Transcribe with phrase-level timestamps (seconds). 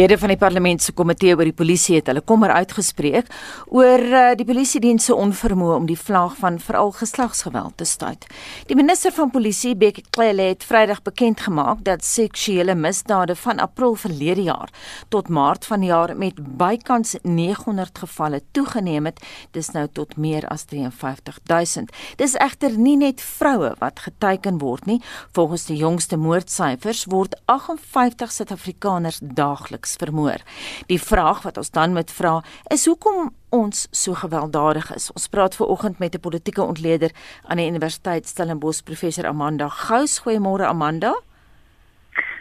[0.00, 3.26] Lede van die parlement se komitee oor die polisie het hulle kommer uitgespreek
[3.68, 8.24] oor uh, die polisiediens se onvermoë om die vlaag van veral geslagsgeweld te stuit.
[8.70, 13.98] Die minister van polisie, Bekkie Cele, het Vrydag bekend gemaak dat seksuele misdade van April
[14.00, 14.72] verlede jaar
[15.12, 19.20] tot Maart van die jaar met bykans 900 gevalle toegeneem het.
[19.52, 21.92] Dis nou tot meer as 53000.
[22.16, 25.02] Dis egter nie net vroue wat geteiken word nie.
[25.36, 30.40] Volgens die jongste moordsyfers word 58 Suid-Afrikaners daagliks regs vermoor.
[30.86, 35.10] Die vraag wat ons dan moet vra is hoekom ons so gewelddadig is.
[35.12, 37.10] Ons praat ver oggend met 'n politieke ontleder
[37.48, 40.20] aan die Universiteit Stellenbosch, professor Amanda Gous.
[40.20, 41.14] Goeiemôre Amanda.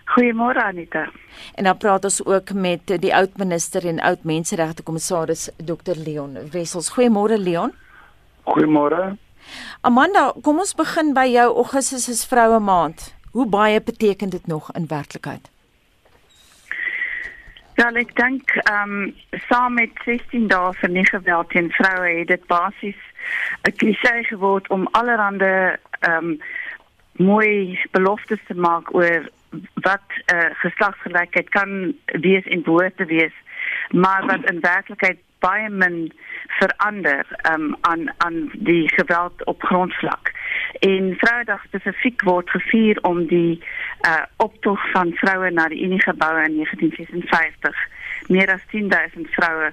[0.06, 1.10] Goeiemôre Anita.
[1.56, 6.38] En dan praat ons ook met die oud minister en oud menseregte kommissaris Dr Leon
[6.52, 6.90] Wessels.
[6.90, 7.74] Goeiemôre Leon.
[8.44, 9.18] Goeiemôre.
[9.82, 11.56] Amanda, kom ons begin by jou.
[11.56, 13.14] Augustus is vroue maand.
[13.32, 15.50] Hoe baie beteken dit nog in werklikheid?
[17.80, 19.12] Ja, ek dink ehm um,
[19.48, 23.04] saam met 16 dae vir nie geweld teen vroue het dit basies
[23.70, 26.42] 'n klise geword om allerhande ehm um,
[27.30, 29.30] mooi beloftes te maak oor
[29.88, 31.96] wat uh, geslagsgelykheid kan
[32.28, 33.36] wees en behoort te wees,
[33.92, 36.12] maar wat in werklikheid baie min
[36.60, 40.32] verander um, aan aan die geweld op grondvlak.
[40.80, 43.64] En Vrouedag spesifiek word gevier om die
[44.06, 47.88] uh, optog van vroue na die Unie geboue in 1956.
[48.28, 49.72] Meer as 10000 vroue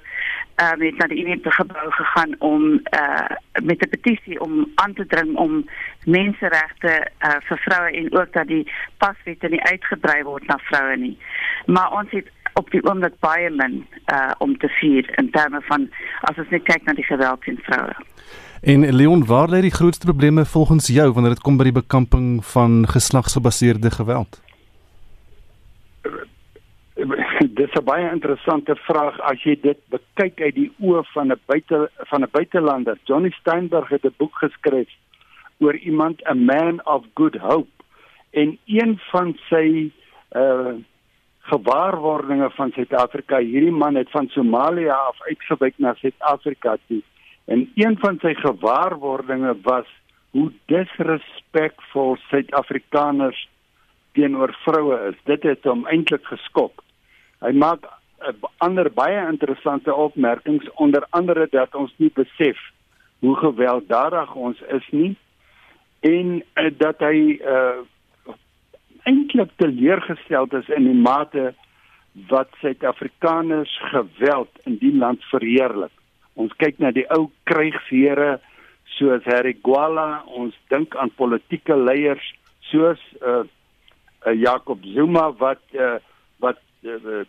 [0.61, 3.29] uh, het na die Unie gebou gegaan om uh,
[3.63, 5.69] met 'n petisie om aan te dring om
[6.05, 11.17] menseregte uh, vir vroue en ook dat die paswette nie uitgebrei word na vroue nie.
[11.65, 15.89] Maar ons het op die oomblik baie min uh om te vier in terme van
[16.21, 17.95] as ons net kyk na die geweld teen vroue.
[18.61, 22.45] En Leon, waar lê die grootste probleme volgens jou wanneer dit kom by die bekamping
[22.45, 24.41] van geslagsgebaseerde geweld?
[27.59, 31.89] Dis 'n baie interessante vraag as jy dit bekyk uit die oë van 'n buite
[32.09, 32.97] van 'n buitelander.
[33.03, 34.89] Johnny Steinberg het 'n boek geskryf
[35.59, 37.83] oor iemand, a man of good hope.
[38.31, 39.91] En een van sy
[40.35, 40.73] uh
[41.47, 43.37] gewaarwordinge van Suid-Afrika.
[43.39, 47.01] Hierdie man het van Somalië af uitgewyk na Suid-Afrika toe.
[47.47, 49.87] En een van sy gewaarwordinge was
[50.35, 53.47] hoe disrespekvol Suid-Afrikaners
[54.11, 55.19] teenoor vroue is.
[55.23, 56.83] Dit het hom eintlik geskok.
[57.39, 57.85] Hy maak
[58.19, 62.57] 'n ander baie interessante opmerkings onder andere dat ons nie besef
[63.19, 65.15] hoe gewelddadig ons is nie
[65.99, 67.79] en uh, dat hy uh,
[69.03, 71.53] eintlik teleurgesteld is in die mate
[72.29, 75.93] wat Suid-Afrikaners geweld in die land verheerlik.
[76.37, 78.37] Ons kyk na die ou krygshere
[78.97, 82.23] soos Harry Gwala, ons dink aan politieke leiers
[82.69, 83.43] soos uh,
[84.25, 85.97] uh Jacob Zuma wat uh
[86.43, 87.25] wat uh,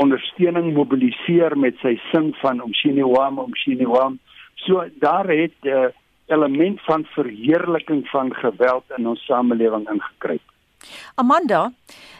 [0.00, 4.18] ondersteuning mobiliseer met sy sing van Umshiniwam Umshiniwam.
[4.66, 5.88] So daar het 'n uh,
[6.26, 10.49] element van verheerliking van geweld in ons samelewing ingekruip.
[11.14, 11.72] Amanda,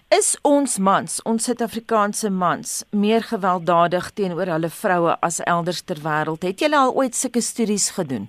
[0.08, 6.42] is ons mans, ons Suid-Afrikaanse mans, meer gewelddadig teenoor hulle vroue as elders ter wêreld?
[6.42, 8.28] Het julle al ooit sulke studies gedoen?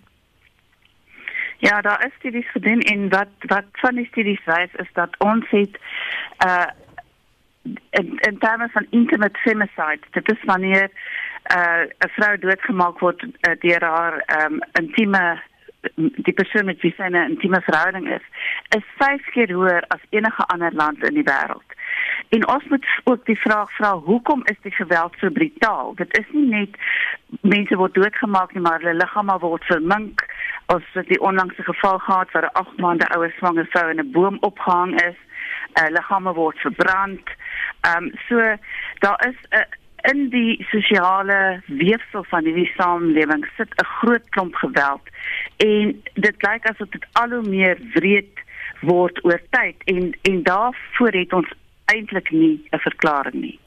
[1.61, 5.49] Ja, daar is studies gedoen en wat wat van die studies wys is dat ons
[5.49, 5.77] het
[6.45, 6.69] uh
[7.89, 10.89] in in terme van intimate femicide, dit is wanneer
[11.57, 14.15] uh 'n vrou doodgemaak word uh, deur haar
[14.45, 15.41] um intieme
[15.97, 18.25] die persoon met wie sy 'n intieme verhouding is,
[18.77, 21.69] is 5 keer hoër as enige ander land in die wêreld.
[22.29, 25.95] En ons moet ook die vraag vra, hoekom is die geweld so brutaal?
[25.95, 26.69] Dit is nie net
[27.41, 30.25] mense word doodgemaak nie, maar hulle liggame word vermink.
[30.65, 34.11] Ons het die onlangse geval gehad waar 'n 8 maande oue swanger vrou in 'n
[34.11, 35.17] boom opgehang is.
[35.79, 37.27] Uh, liggame word verbrand.
[37.81, 38.35] Ehm um, so
[38.99, 39.80] daar is 'n uh,
[40.11, 45.01] in die sosiale weefsel van hierdie samelewing sit 'n groot klomp geweld
[45.57, 48.35] en dit lyk asof dit al hoe meer wreed
[48.81, 51.51] word oor tyd en en daarvoor het ons
[51.85, 53.59] eintlik nie 'n verklaring nie.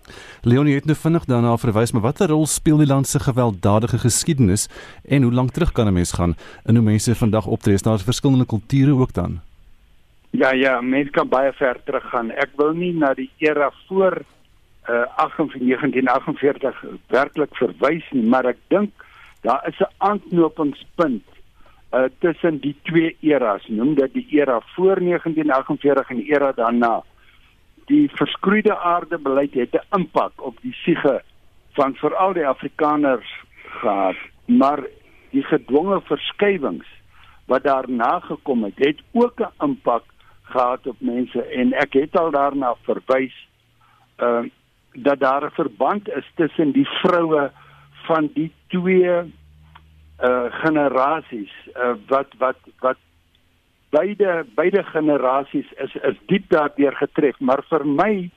[0.42, 4.68] Leonie het nou vinnig daarna verwys, maar watter rol speel die land se gewelddadige geskiedenis
[5.08, 6.34] en hoe lank terug kan 'n mens gaan
[6.64, 7.76] in hoe mense vandag optree?
[7.76, 9.40] Daar is verskillende kulture ook dan.
[10.30, 12.30] Ja ja, mense kan baie ver terug gaan.
[12.30, 14.24] Ek wil nie na die era voor
[14.88, 18.90] uh 1948 werklik verwys nie, maar ek dink
[19.42, 21.24] daar is 'n aanknopingspunt
[21.92, 27.02] uh tussen die twee eras, noem dit die era voor 1948 en die era daarna.
[27.86, 31.22] Die verskroeide aarde beleid het 'n impak op die siege
[31.72, 33.30] van veral die Afrikaners
[33.80, 34.16] gehad,
[34.46, 34.80] maar
[35.30, 36.86] die gedwonge verskywings
[37.46, 40.04] wat daarna gekom het, het ook 'n impak
[40.42, 43.48] gehad op mense en ek het al daarna verwys.
[44.18, 44.44] Uh
[44.94, 47.50] dat daar 'n verband is tussen die vroue
[48.06, 49.10] van die twee
[50.22, 52.96] uh generasies uh, wat wat wat
[53.90, 57.38] beide beide generasies is is diep daardeur getref.
[57.38, 58.30] Maar vir my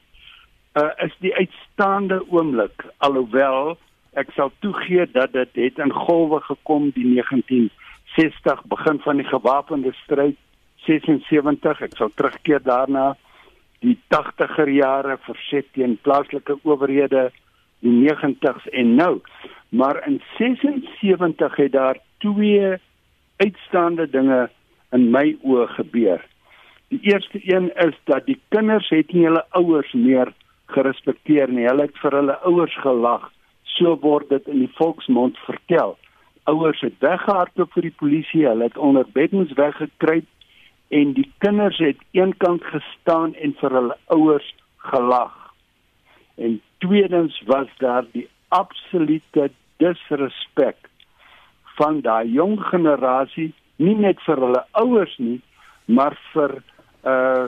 [0.74, 3.78] uh is die uitstaande oomblik alhoewel
[4.14, 9.94] ek sal toegee dat dit het in golwe gekom die 1960 begin van die gewapende
[10.04, 10.38] stryd
[10.86, 13.16] 76 ek sal terugkeer daarna
[13.86, 17.30] die 80er jare verset teen plaaslike owerhede
[17.86, 19.20] die 90s en nou.
[19.70, 22.78] Maar in 76 het daar twee
[23.38, 24.50] uitstaande dinge
[24.92, 26.24] in my oë gebeur.
[26.88, 30.32] Die eerste een is dat die kinders het nie hulle ouers meer
[30.72, 31.68] gerespekteer nie.
[31.68, 33.28] Hulle het vir hulle ouers gelag.
[33.78, 35.98] So word dit in die volksmond vertel.
[36.48, 38.46] Ouers het weggehardloop vir die polisie.
[38.48, 40.26] Hulle het onder beddens weggekruip
[40.88, 44.48] en die kinders het eenkant gestaan en vir hulle ouers
[44.78, 45.36] gelag.
[46.36, 50.90] En tweedens was daar die absolute disrespek
[51.78, 55.40] van daai jong generasie, nie net vir hulle ouers nie,
[55.86, 56.60] maar vir
[57.04, 57.48] uh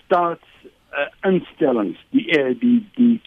[0.00, 0.46] staats
[0.90, 3.20] uh, instellings, die uh, die die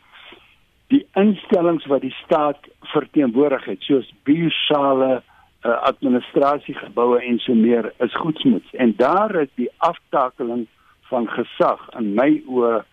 [0.92, 5.24] die instellings wat die staat verteenwoordig het, soos buursale,
[5.64, 10.68] uh, administrasiegeboue en so meer is goedsmoeds en daar is die aftakeling
[11.12, 12.84] van gesag in my oë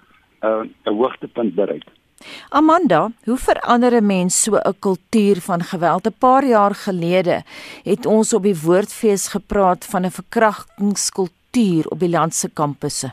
[0.43, 1.88] uh, 'n hoogtepunt bereik.
[2.49, 6.06] Amanda, hoe verander 'n mens so 'n kultuur van geweld?
[6.06, 7.43] 'n Paar jaar gelede
[7.82, 13.11] het ons op die woordfees gepraat van 'n verkrachtingskultuur op die land se kampusse.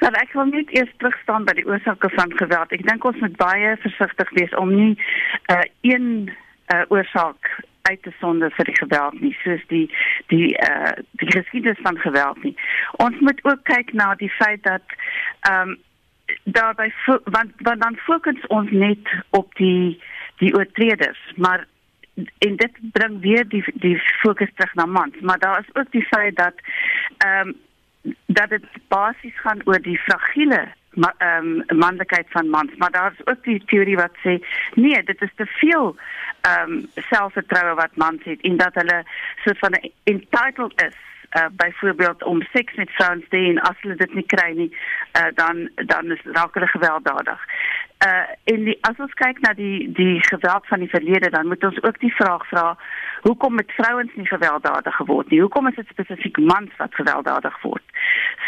[0.00, 2.72] Nou ek wil net eers terugstaan by die oorsake van geweld.
[2.72, 6.30] Ek dink ons moet baie versigtig wees om nie 'n uh, een
[6.74, 9.86] uh, oorsaak uit te sonde vir die geweld nie soos die
[10.32, 10.92] die uh
[11.22, 12.56] die geskiedenis van geweld nie.
[13.04, 14.96] Ons moet ook kyk na die feit dat
[15.50, 15.76] ehm um,
[16.44, 16.92] daarby
[17.24, 20.00] want want dan fokus ons net op die
[20.38, 21.66] die oortreders, maar
[22.38, 26.06] en dit bring weer die die fokus terug na mans, maar daar is ook die
[26.10, 26.54] feit dat
[27.18, 27.56] ehm um,
[28.26, 30.68] dat dit basies gaan oor die fragiele
[31.02, 32.76] ma, um, manlikheid van mans.
[32.76, 34.38] Maar daar's ook die teorie wat sê
[34.74, 35.96] nee dit is te veel
[36.40, 39.02] ehm um, selfvertroue wat mans het en dat hulle
[39.44, 40.98] soort van entitled is
[41.36, 44.68] uh, byvoorbeeld om seks met vrouens te hê en as hulle dit nie kry nie
[44.72, 47.44] uh, dan dan is raak hulle gewelddadig
[48.06, 51.64] uh en die, as ons kyk na die die geweld van die verlede dan moet
[51.64, 52.76] ons ook die vraag vra
[53.22, 55.40] hoekom het vrouens nie gewelddadig geword nie?
[55.40, 57.82] Hoekom is dit spesifiek mans wat gewelddadig word?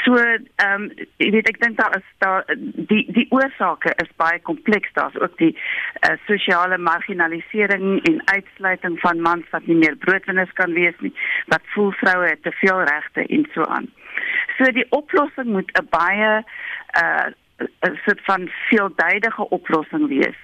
[0.04, 0.86] So ehm um,
[1.22, 2.44] jy weet ek dink daar is daar
[2.90, 4.92] die die oorsake is baie kompleks.
[4.94, 10.72] Daar's ook die uh, sosiale marginalisering en uitsluiting van mans wat nie meer broodwinners kan
[10.78, 11.12] wees nie
[11.52, 13.90] wat voel vroue het te veel regte en so aan.
[14.58, 16.32] So die oplossing moet 'n baie
[17.02, 17.28] uh
[17.60, 20.38] 'n soort van veelduidige oplossing wees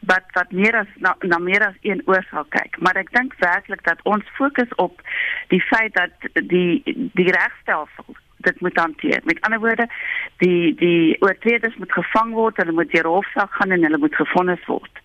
[0.00, 2.78] wat wat meer as na, na meer as een oorsaak kyk.
[2.78, 5.00] Maar ek dink werklik dat ons fokus op
[5.48, 6.82] die feit dat die
[7.14, 9.20] die regstelsel dit moet hanteer.
[9.24, 9.88] Met ander woorde
[10.36, 14.64] die die oortreders moet gevang word hulle moet deur hofsaak gaan en hulle moet gefonnis
[14.66, 15.02] word.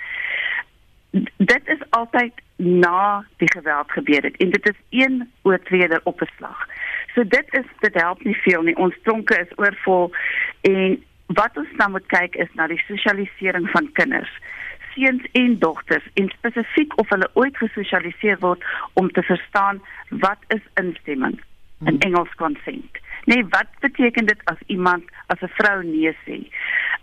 [1.38, 6.32] Dit is altyd na die geweld gebeur het en dit is een oortreder op 'n
[6.38, 6.68] slag.
[7.16, 8.76] So dit is dit help nie veel nie.
[8.76, 10.12] Ons tronke is oorvol
[10.62, 14.32] en wat ons dan moet kyk is na die sosialisering van kinders
[14.96, 18.64] seuns en dogters en spesifiek of hulle ooit gesosialiseer word
[18.94, 21.42] om te verstaan wat is instemming
[21.84, 22.00] in hmm.
[22.08, 23.02] Engels consent.
[23.26, 26.38] Nee, wat beteken dit as iemand as 'n vrou nee sê?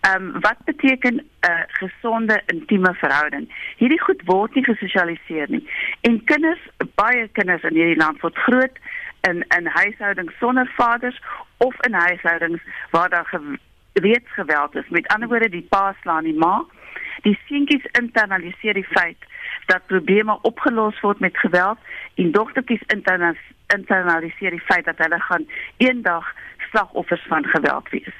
[0.00, 3.46] Ehm um, wat beteken 'n uh, gesonde intieme verhouding?
[3.76, 5.68] Hierdie goed word nie gesosialiseer nie.
[6.00, 6.62] En kinders,
[6.94, 8.76] baie kinders in hierdie land word groot
[9.20, 11.22] in in huishoudings sonder vaders
[11.56, 13.26] of in huishoudings waar daar
[13.92, 14.88] reeds geweld is.
[14.88, 16.64] Met ander woorde, die pa slaan die ma.
[17.22, 19.18] Die seentjies internaliseer die feit
[19.66, 21.78] dat probleme opgelos word met geweld
[22.14, 22.82] en dogtertjies
[23.66, 25.46] internaliseer die feit dat hulle gaan
[25.76, 26.34] eendag
[26.70, 28.14] slagoffers van geweld wees.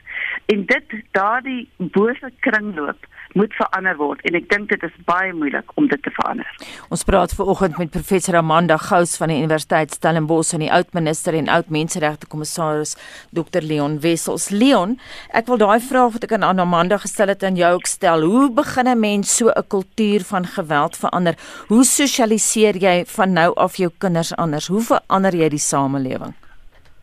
[0.47, 5.73] En dit daardie bose kringloop moet verander word en ek dink dit is baie moeilik
[5.81, 6.49] om dit te verander.
[6.95, 11.37] Ons praat ver oggend met professor Amanda Gous van die Universiteit Stellenbosch en die oud-minister
[11.39, 12.97] en oud-menseregte kommissaris
[13.31, 14.51] Dr Leon Wessels.
[14.51, 14.99] Leon,
[15.33, 18.27] ek wil daai vraag wat ek aan Amanda gestel het aan jou ook stel.
[18.27, 21.35] Hoe begin 'n mens so 'n kultuur van geweld verander?
[21.69, 24.67] Hoe sosialiseer jy van nou af jou kinders anders?
[24.67, 26.35] Hoe verander jy die samelewing?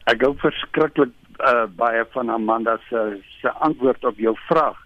[0.06, 4.78] Ek gou verskriklik uh, baie van Amanda se se antwoord op jou vraag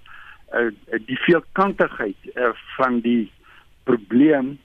[0.53, 0.69] uh,
[1.07, 3.31] die veelkantigheid uh, van die
[3.83, 4.57] probleem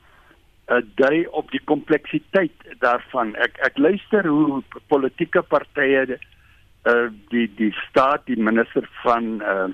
[0.68, 3.34] uh, dui op die kompleksiteit daarvan.
[3.36, 9.68] Ek ek luister hoe politieke partye uh, die die staat, die minister van uh,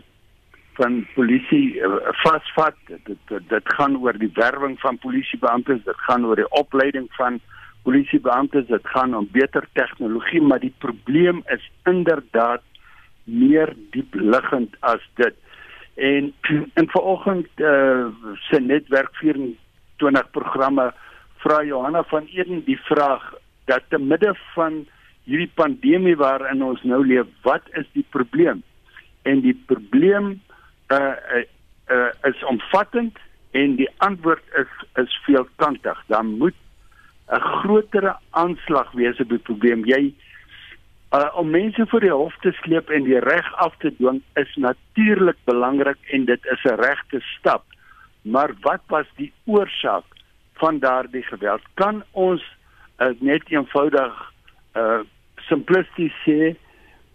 [0.74, 2.78] van polisie uh, vasvat.
[2.88, 7.40] Dit, dit dit gaan oor die werwing van polisiebeamptes, dit gaan oor die opleiding van
[7.84, 12.62] polisiebeamptes, dit gaan om beter tegnologie, maar die probleem is inderdaad
[13.24, 15.36] meer diep liggend as dit.
[15.94, 16.32] En
[16.80, 20.92] in vanoggend uh, se netwerk 24 programme
[21.36, 23.34] vra Johanna van Eden die vraag
[23.64, 24.86] dat te midde van
[25.24, 28.62] hierdie pandemie waarin ons nou leef, wat is die probleem?
[29.22, 30.40] En die probleem
[30.92, 31.44] uh, uh,
[31.88, 33.18] uh is omvattend
[33.52, 36.04] en die antwoord is is veelkantig.
[36.06, 36.56] Dan moet
[37.28, 39.84] 'n grotere aanslag wees op die probleem.
[39.84, 40.14] Jy
[41.14, 44.54] uh om mense voor die hof te sleep en die reg af te dwing is
[44.56, 47.62] natuurlik belangrik en dit is 'n regte stap.
[48.22, 50.04] Maar wat was die oorsaak
[50.52, 51.62] van daardie geweld?
[51.74, 52.42] Kan ons
[52.98, 54.32] uh, net eenvoudig
[54.76, 55.00] uh
[55.48, 56.56] simplisties sê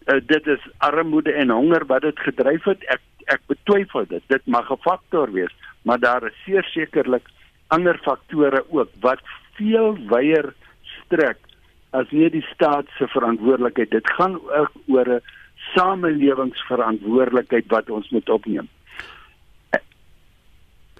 [0.05, 2.83] uh, dit is armoede en honger wat dit gedryf het?
[2.83, 4.23] Ek ek betwyfel dit.
[4.27, 7.27] Dit mag 'n faktor wees, maar daar is sekerlik
[7.67, 9.21] ander faktore ook wat
[9.57, 11.37] veel wyer strek
[11.91, 13.91] as nie die staat se verantwoordelikheid.
[13.91, 15.21] Dit gaan ook oor 'n
[15.75, 18.67] samelewingsverantwoordelikheid wat ons moet opneem.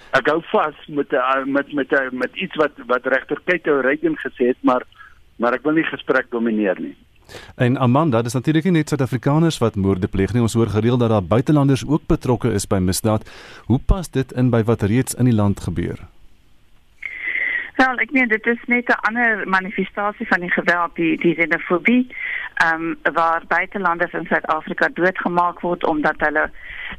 [0.10, 1.12] Ek gou vas met
[1.46, 4.84] met met met iets wat wat regter Keito Reagan gesê het, maar
[5.36, 6.96] maar ek wil nie gesprek domineer nie.
[7.56, 10.42] En Amanda, dis natuurlik nie net Suid-Afrikaners wat moorde pleeg nie.
[10.42, 13.30] Ons hoor gereeld dat daar buitelanders ook betrokke is by misdaad.
[13.66, 16.02] Hoe pas dit in by wat reeds in die land gebeur?
[17.80, 22.16] Wel, ek meen dit is net 'n ander manifestasie van die geweld, die die xenofobie,
[22.54, 26.50] ehm um, waar buitelanders in Suid-Afrika doodgemaak word omdat hulle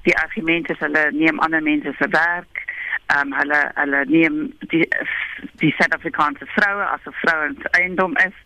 [0.02, 2.64] die argumente is hulle neem ander mense se werk,
[3.06, 4.88] ehm um, hulle hulle neem die
[5.60, 8.36] die Suid-Afrikaanse vroue as 'n vrouens eiendom is.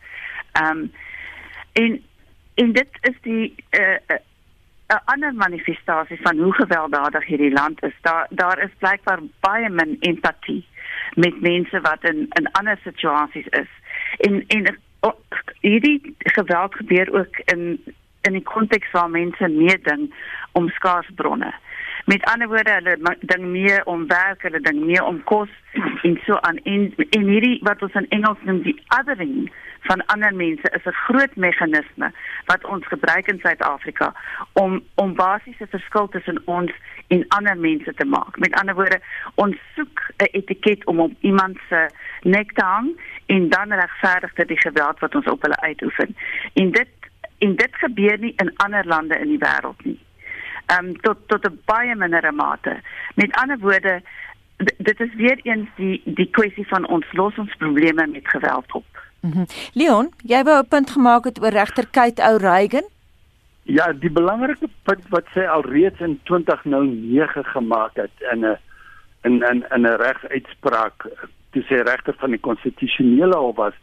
[0.53, 0.93] Ehm um,
[1.73, 2.03] en
[2.55, 4.19] en dit is die uh, uh,
[4.89, 7.97] 'n ander manifestasie van hoe gewelddadig hierdie land is.
[8.01, 10.67] Daar daar is blykbaar baie min empatie
[11.15, 13.71] met mense wat in in ander situasies is.
[14.19, 14.79] En en
[15.61, 17.81] hierdie geweld gebeur ook in
[18.21, 20.15] in die konteks waar mense meeding
[20.53, 21.55] om skaars bronne.
[22.05, 25.49] Met ander woorde, hulle ding meer om werk, hulle ding meer om kos
[26.03, 29.53] en so aan en en hierdie wat ons in Engels noem die othering
[29.87, 32.13] van ander mense is 'n groot meganisme
[32.45, 34.13] wat ons gebruik in Suid-Afrika
[34.53, 36.73] om om basiese verskil tussen ons
[37.07, 38.39] en ander mense te maak.
[38.39, 39.01] Met ander woorde,
[39.35, 41.91] ons soek 'n etiket om op iemand se
[42.23, 46.17] nek te hang en dan regverdig dit die geweld wat ons op hulle uitoefen.
[46.55, 46.89] En dit
[47.39, 50.01] en dit gebeur nie in ander lande in die wêreld nie.
[50.67, 52.81] Ehm um, tot tot 'n baie mindere mate.
[53.15, 54.03] Met ander woorde,
[54.77, 59.04] dit is weer eens die die kwessie van ons los ons probleme met geweld op.
[59.25, 59.47] Mm -hmm.
[59.73, 62.87] Leon, jy wou 'n punt gemaak het oor regter Kate O'Regan?
[63.63, 68.59] Ja, die belangrike punt wat sy alreeds in 2009 gemaak het in 'n
[69.23, 71.09] in in in 'n regsuitspraak
[71.51, 73.75] toe sy regter van die konstitusionele hof was,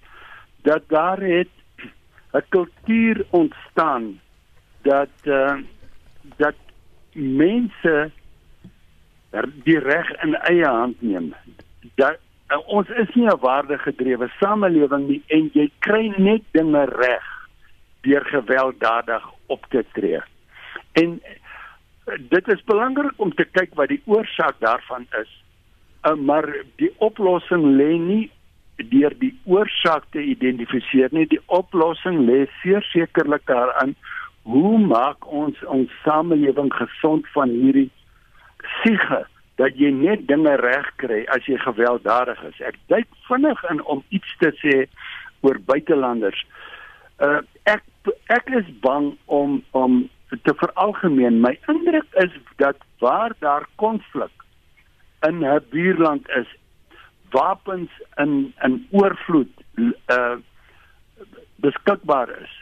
[0.62, 1.50] dat daar het
[2.38, 4.20] 'n kultuur ontstaan
[4.82, 5.58] dat uh,
[6.38, 6.56] dat
[7.14, 8.12] mense
[9.64, 11.34] die reg in eie hand neem.
[11.96, 12.18] Dat
[12.52, 17.28] uh, ons is nie 'n waardegedrewe samelewing nie en jy kry net dinge reg
[18.02, 20.22] deur gewelddadig op te tree.
[20.94, 25.32] En uh, dit is belangrik om te kyk wat die oorsaak daarvan is.
[26.04, 28.32] Uh, maar die oplossing lê nie
[28.90, 31.28] deur die oorsaak te identifiseer nie.
[31.28, 32.48] Die oplossing lê
[32.92, 33.96] sekerlik daarin
[34.44, 37.92] hoe maak ons ons samelewing gesond van hierdie
[38.82, 39.26] siege
[39.62, 42.62] dat jy net dinge reg kry as jy gewelddadig is.
[42.66, 44.76] Ek dink vinnig in om iets te sê
[45.46, 46.42] oor buitelanders.
[47.22, 47.86] Uh ek
[48.34, 50.02] ek is bang om om
[50.48, 51.42] te veralgemeen.
[51.46, 54.34] My indruk is dat waar daar konflik
[55.28, 56.50] in 'n buurland is,
[57.30, 60.38] wapens in in oorvloed uh
[61.62, 62.54] beskikbaar is.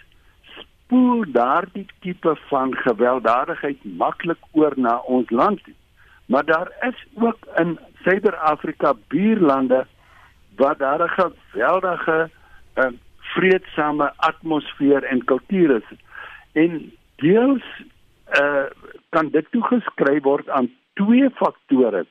[0.59, 5.78] Spoel daardie tipe van gewelddadigheid maklik oor na ons land toe.
[6.29, 9.85] Maar daar is ook in Suider-Afrika buurlande
[10.55, 12.29] waar daar 'n geweldige
[12.75, 12.85] uh,
[13.17, 15.97] vredesame atmosfeer en kultuur is.
[16.51, 17.63] En deels
[18.41, 18.63] uh,
[19.09, 22.05] kan dit toegeskryf word aan twee faktore.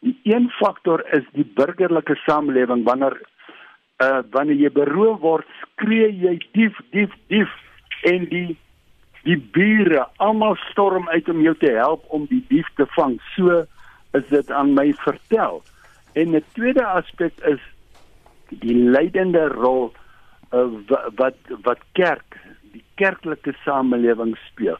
[0.00, 3.20] Die een faktor is die burgerlike samelewing wanneer
[4.02, 7.50] uh, wanneer jy beroof word, skree jy dief, dief, dief
[8.02, 8.58] en die
[9.24, 13.16] die bure almal storm uit om jou te help om die dief te vang.
[13.34, 13.64] So
[14.14, 15.62] is dit aan my vertel.
[16.12, 17.60] En 'n tweede aspek is
[18.48, 19.92] die leidende rol
[20.52, 20.68] uh,
[21.16, 22.38] wat wat kerk,
[22.72, 24.78] die kerklike samelewing speel.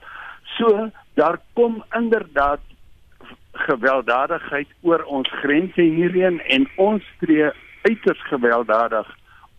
[0.56, 2.60] So daar kom inderdaad
[3.52, 7.50] gewelddadigheid oor ons grense hierheen en ons tree
[7.82, 9.08] uiters gewelddadig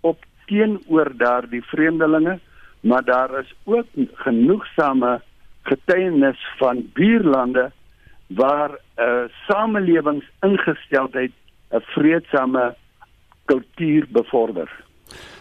[0.02, 2.40] op teenoor daardie vreemdelinge,
[2.86, 5.22] maar daar is ook genoegsame
[5.62, 7.72] getuienis van buurlande
[8.28, 11.32] waar 'n uh, samelewingsingesteldheid
[11.70, 12.76] 'n vreedsame
[13.46, 14.84] kultuur bevorder.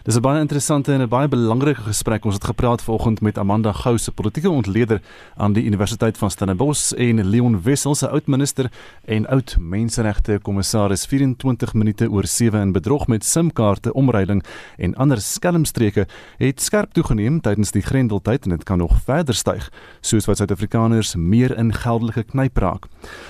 [0.05, 2.25] Dis 'n baie interessante en 'n baie belangrike gesprek.
[2.25, 5.01] Ons het gepraat vanoggend met Amanda Gou, se politieke ontleder
[5.37, 8.71] aan die Universiteit van Stellenbosch en Leon Wessels, se oud-minister
[9.05, 14.45] en oud menseregte kommissaris 24 minute oor 7 in bedrog met SIM-kaarte omruiling
[14.77, 16.07] en ander skelmstreke
[16.37, 21.15] het skerp toegeneem tydens die Grendeltyd en dit kan nog verder styg soos wat Suid-Afrikaners
[21.17, 22.87] meer in geldelike knyp raak.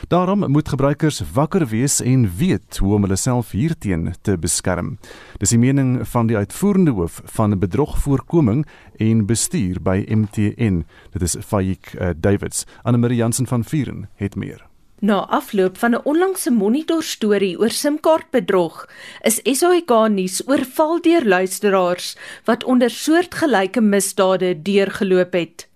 [0.08, 4.98] Daarom moet gebruikers wakker wees en weet hoe om hulle self hierteen te beskerm.
[5.38, 8.66] Dis die mening van die uitvoerende hoof van bedrogvoorkoming
[8.96, 10.84] en bestuur by MTN.
[11.12, 12.64] Dit is Faik uh, Davids.
[12.82, 14.66] Anne-Marie Jansen van Vieren het meer.
[14.98, 18.88] Na afloop van 'n onlangse monitor storie oor SIM-kaartbedrog,
[19.22, 25.68] is SAK nuus oorval deur luisteraars wat onder soortgelyke misdade deurgeloop het.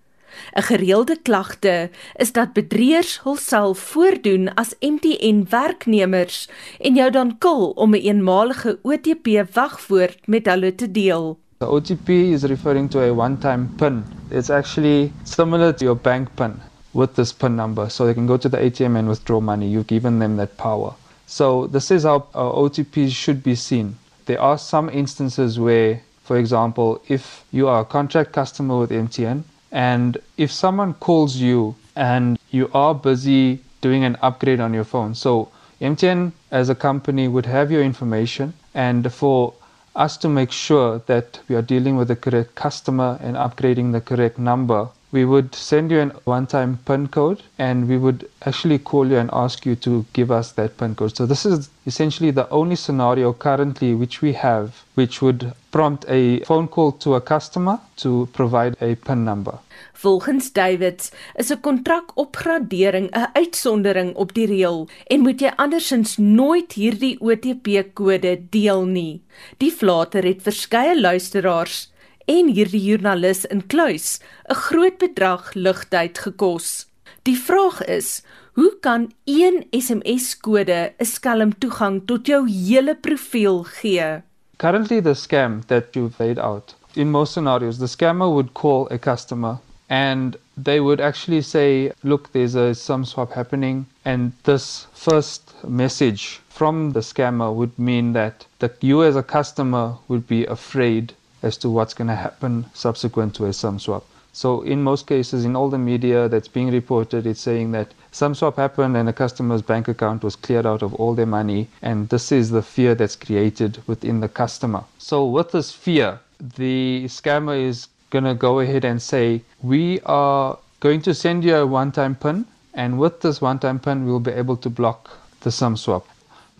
[0.54, 6.48] 'n Gereelde klagte is dat bedrieërs hulself voordoen as MTN werknemers
[6.80, 11.38] en jou dan kil om 'n een eenmalige OTP wagwoord met hulle te deel.
[11.58, 14.04] The OTP is referring to a one-time PIN.
[14.30, 16.54] It's actually similar to your bank PIN
[16.92, 17.90] with this PIN number.
[17.90, 19.66] So they can go to the ATM and withdraw money.
[19.66, 20.94] You've given them that power.
[21.26, 23.96] So this is how uh, OTPs should be seen.
[24.26, 29.42] There are some instances where, for example, if you are a contract customer with MTN
[29.70, 35.14] And if someone calls you and you are busy doing an upgrade on your phone,
[35.14, 39.54] so MTN as a company would have your information, and for
[39.94, 44.00] us to make sure that we are dealing with the correct customer and upgrading the
[44.00, 48.78] correct number, we would send you a one time PIN code and we would actually
[48.78, 51.16] call you and ask you to give us that PIN code.
[51.16, 56.40] So, this is essentially the only scenario currently which we have which would prompt a
[56.40, 59.58] phone call to a customer to provide a PIN number.
[59.94, 66.72] Volgens Davids is 'n kontrakopgradering 'n uitsondering op die reël en moet jy andersins nooit
[66.72, 69.22] hierdie OTP-kode deel nie.
[69.56, 71.88] Die flater het verskeie luisteraars
[72.28, 76.86] en hierdie joernalis in kluis 'n groot bedrag ligtyd gekos.
[77.22, 84.22] Die vraag is, hoe kan een SMS-kode 'n skelm toegang tot jou hele profiel gee?
[84.56, 88.98] Currently the scam that you've laid out in most scenarios the scammer would call a
[88.98, 95.54] customer and they would actually say look there's a some swap happening and this first
[95.64, 101.14] message from the scammer would mean that that you as a customer would be afraid
[101.42, 104.04] as to what's going to happen subsequent to a sum swap.
[104.32, 108.34] So in most cases, in all the media that's being reported, it's saying that some
[108.34, 112.08] swap happened and a customer's bank account was cleared out of all their money, and
[112.08, 114.84] this is the fear that's created within the customer.
[114.98, 116.20] So with this fear,
[116.56, 121.56] the scammer is going to go ahead and say, we are going to send you
[121.56, 125.76] a one-time PIN, and with this one-time PIN, we'll be able to block the sum
[125.76, 126.06] swap.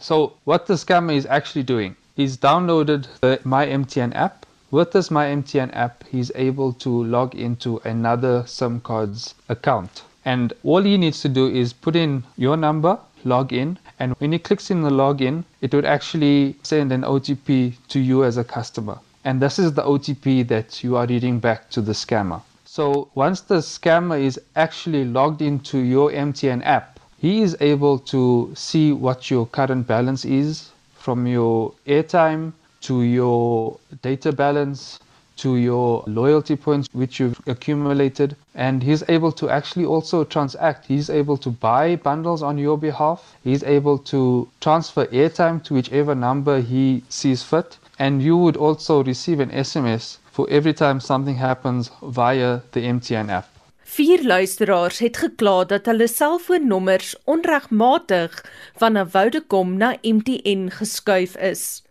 [0.00, 5.74] So what the scammer is actually doing, is downloaded the MyMTN app, with this MyMTN
[5.74, 10.02] app, he's able to log into another SIM card's account.
[10.24, 14.32] And all he needs to do is put in your number, log in, and when
[14.32, 18.44] he clicks in the login, it would actually send an OTP to you as a
[18.44, 18.98] customer.
[19.24, 22.42] And this is the OTP that you are reading back to the scammer.
[22.64, 28.52] So once the scammer is actually logged into your MTN app, he is able to
[28.54, 32.52] see what your current balance is from your airtime,
[32.82, 34.98] to your data balance,
[35.38, 38.36] to your loyalty points which you've accumulated.
[38.54, 40.86] And he's able to actually also transact.
[40.86, 43.36] He's able to buy bundles on your behalf.
[43.44, 47.78] He's able to transfer airtime to whichever number he sees fit.
[47.98, 53.28] And you would also receive an SMS for every time something happens via the MTN
[53.30, 53.48] app.
[53.88, 58.44] Vier luisteraars het gekla dat hulle selfoonnommers onregmatig
[58.76, 61.82] van 'n Vodacom na MTN geskuif is.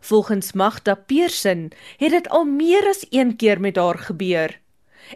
[0.00, 4.60] Volgens Magda Pearson het dit al meer as een keer met haar gebeur.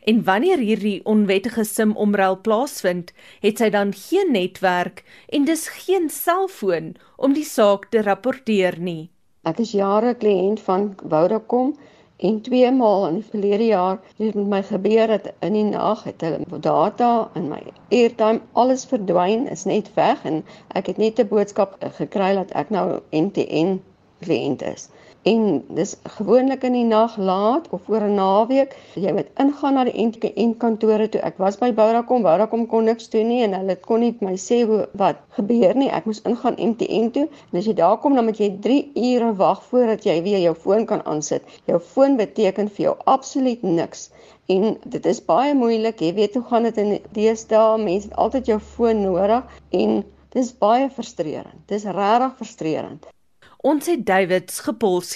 [0.05, 6.94] En wanneer hierdie onwettige SIM-omruil plaasvind, het sy dan geen netwerk en dus geen selfoon
[7.16, 9.11] om die saak te rapporteer nie.
[9.49, 11.73] Ek is jare kliënt van Vodacom
[12.16, 16.05] en twee maal in die verlede jaar het met my gebeur dat in die nag
[16.05, 20.44] het hulle data en my airtime alles verdwyn, is net weg en
[20.77, 23.81] ek het net 'n boodskap gekry dat ek nou MTN
[24.27, 24.89] kliënt is.
[25.25, 25.45] en
[25.77, 28.75] dis gewoonlik in die nag laat of oor 'n naweek.
[29.05, 31.21] Jy moet ingaan na die NTN kantore toe.
[31.29, 34.59] Ek was by Vodacom, Vodacom kon niks doen nie en hulle kon nie my sê
[34.69, 35.89] hoe wat gebeur nie.
[35.89, 37.25] Ek moes ingaan MTN toe.
[37.53, 40.55] En as jy daar kom dan moet jy 3 ure wag voordat jy weer jou
[40.67, 41.43] foon kan aansit.
[41.65, 44.11] Jou foon beteken vir jou absoluut niks.
[44.49, 46.01] En dit is baie moeilik.
[46.01, 47.79] Jy weet hoe gaan dit in deesdae.
[47.79, 50.05] Mense het altyd jou foon nodig en
[50.37, 51.65] dis baie frustrerend.
[51.67, 53.15] Dis regtig frustrerend.
[53.64, 54.05] Ons het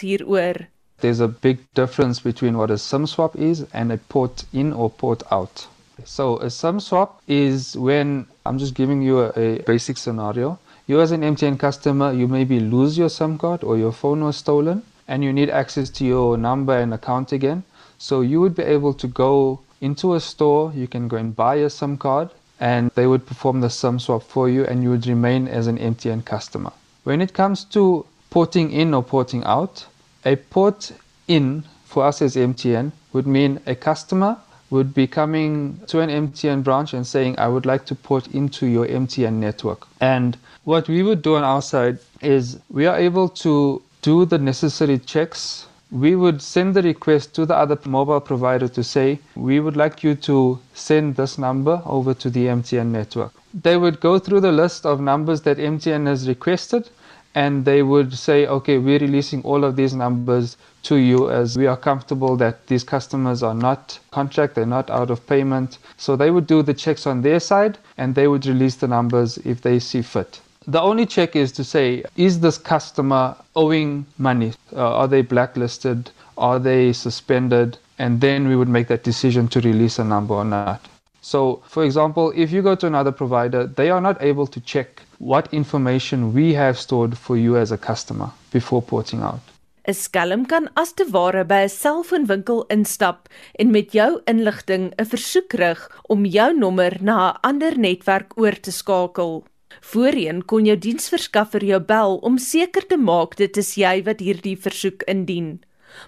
[0.00, 0.56] hieroor.
[1.00, 4.88] There's a big difference between what a SIM swap is and a port in or
[4.88, 5.66] port out.
[6.04, 10.58] So a SIM swap is when I'm just giving you a, a basic scenario.
[10.87, 14.38] You as an MTN customer, you maybe lose your SIM card or your phone was
[14.38, 17.64] stolen and you need access to your number and account again.
[17.98, 21.56] So you would be able to go into a store, you can go and buy
[21.56, 22.30] a SIM card
[22.61, 25.76] and they would perform the SIM swap for you and you would remain as an
[25.76, 26.72] MTN customer.
[27.04, 29.87] When it comes to porting in or porting out.
[30.25, 30.93] A port
[31.27, 34.37] in for us as MTN would mean a customer
[34.71, 38.67] would be coming to an MTN branch and saying, I would like to port into
[38.67, 39.87] your MTN network.
[40.01, 44.38] And what we would do on our side is we are able to do the
[44.38, 45.67] necessary checks.
[45.91, 50.05] We would send the request to the other mobile provider to say, we would like
[50.05, 53.33] you to send this number over to the MTN network.
[53.55, 56.91] They would go through the list of numbers that MTN has requested
[57.38, 61.68] and they would say, okay, we're releasing all of these numbers to you as we
[61.68, 65.79] are comfortable that these customers are not contract, they're not out of payment.
[65.98, 69.38] So they would do the checks on their side and they would release the numbers
[69.53, 70.40] if they see fit.
[70.66, 74.53] The only check is to say, is this customer owing money?
[74.74, 76.11] Uh, are they blacklisted?
[76.37, 77.79] Are they suspended?
[78.01, 80.81] And then we would make that decision to release a number or not.
[81.20, 85.03] So, for example, if you go to another provider, they are not able to check
[85.18, 89.40] what information we have stored for you as a customer before porting out.
[89.88, 93.28] 'n Skelm kan as te ware by 'n selfoonwinkel instap
[93.59, 98.57] en met jou inligting 'n versoek rig om jou nommer na 'n ander netwerk oor
[98.61, 99.44] te skakel.
[99.81, 104.57] Voorheen kon jou diensverskaffer jou bel om seker te maak dit is jy wat hierdie
[104.57, 105.61] versoek indien.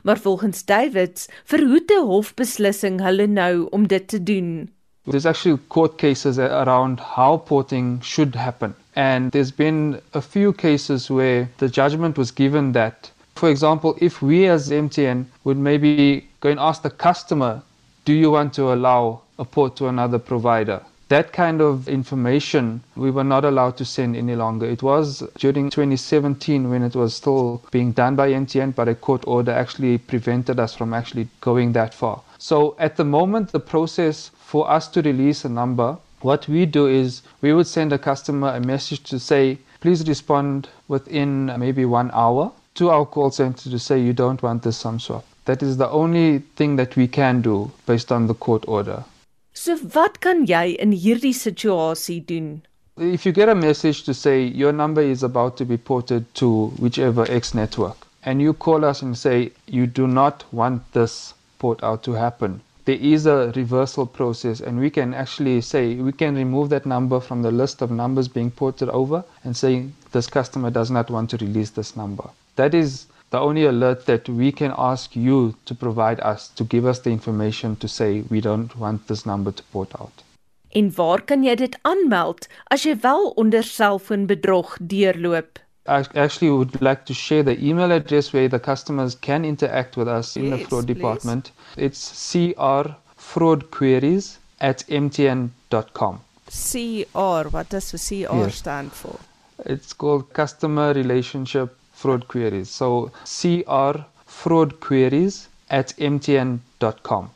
[0.02, 4.70] Maar volgens Davids verhoed 'n hofbeslissing hulle nou om dit te doen.
[5.04, 8.74] There's actually court cases around how porting should happen.
[9.00, 14.20] And there's been a few cases where the judgment was given that, for example, if
[14.20, 17.62] we as MTN would maybe go and ask the customer,
[18.04, 20.82] do you want to allow a port to another provider?
[21.08, 24.66] That kind of information we were not allowed to send any longer.
[24.66, 29.24] It was during 2017 when it was still being done by MTN, but a court
[29.26, 32.20] order actually prevented us from actually going that far.
[32.36, 36.86] So at the moment, the process for us to release a number what we do
[36.86, 42.10] is we would send a customer a message to say, please respond within maybe one
[42.12, 45.24] hour to our call center to say you don't want this sum swap.
[45.46, 49.04] That is the only thing that we can do based on the court order.
[49.52, 52.62] So wat kan jy in hierdie situasie doen?
[52.96, 56.68] If you get a message to say your number is about to be ported to
[56.78, 61.82] whichever X network and you call us and say you do not want this port
[61.82, 66.34] out to happen, there is a reversal process and we can actually say we can
[66.34, 70.70] remove that number from the list of numbers being ported over and say this customer
[70.70, 72.30] does not want to release this number.
[72.56, 76.84] That is the only alert that we can ask you to provide us to give
[76.84, 80.24] us the information to say we don't want this number to port out.
[80.72, 85.58] En waar kan jy dit aanmeld as jy wel onder selfoonbedrog deurloop?
[85.86, 90.08] I actually would like to share the email address where the customers can interact with
[90.08, 90.94] us in yes, the fraud please.
[90.94, 91.52] department.
[91.76, 96.20] It's crfraudqueries at mtn.com.
[96.46, 98.56] CR, what does the CR yes.
[98.56, 99.18] stand for?
[99.64, 102.70] It's called Customer Relationship Fraud Queries.
[102.70, 107.30] So crfraudqueries at mtn.com.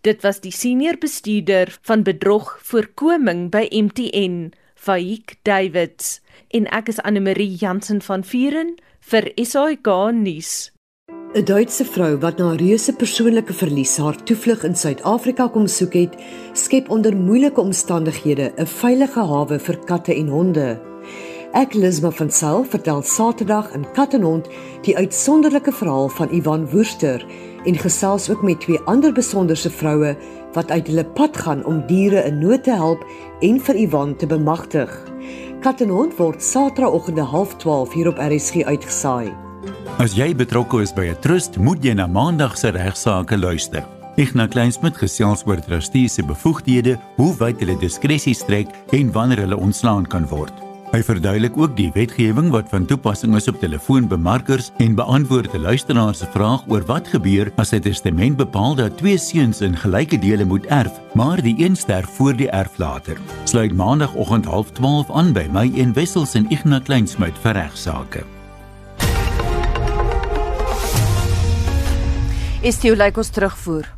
[0.00, 4.52] Dit was die senior bestuurder van bedrog voorkoming by MTN,
[4.84, 6.18] Faik Davids
[6.52, 8.74] en ek is Anne Marie Jansen van Vuren
[9.08, 10.50] vir SAK nuus.
[11.08, 16.18] 'n Duitse vrou wat na reuse persoonlike verlies haar toevlug in Suid-Afrika kom soek het,
[16.52, 20.68] skep onder moeilike omstandighede 'n veilige hawe vir katte en honde.
[21.54, 24.48] Ek Lisma van Sail vertel Saterdag in Kat en Hond
[24.82, 27.24] die uitsonderlike verhaal van Ivan Woester
[27.64, 30.16] en gesels ook met twee ander besonderse vroue
[30.54, 33.04] wat uit hulle pad gaan om diere in nood te help
[33.40, 34.90] en vir Ivan te bemagtig.
[35.64, 39.32] Kat en hond word Saterdagoggende 12:30 hier op RSG uitgesaai.
[39.98, 43.84] As jy betrokke is by 'n trust, moet jy na Maandag se regsaake luister.
[44.16, 49.56] Ignas Kleinsmid gesels oor trustees se bevoegdhede, hoe wyd hulle diskresie strek en wanneer hulle
[49.56, 50.63] ontslaan kan word.
[50.94, 56.14] Hy verduidelik ook die wetgewing wat van toepassing is op telefoonbemarkers en beantwoord 'n luisteraar
[56.14, 60.44] se vraag oor wat gebeur as 'n testament bepaal dat twee seuns in gelyke dele
[60.44, 63.18] moet erf, maar die een sterf voor die erflater.
[63.44, 68.22] Sluit maandagooggend 12:30 aan by my en Wessels en Ignas Kleinsmid vir regsaake.
[72.60, 73.93] Is dit lyk ons terugvoer?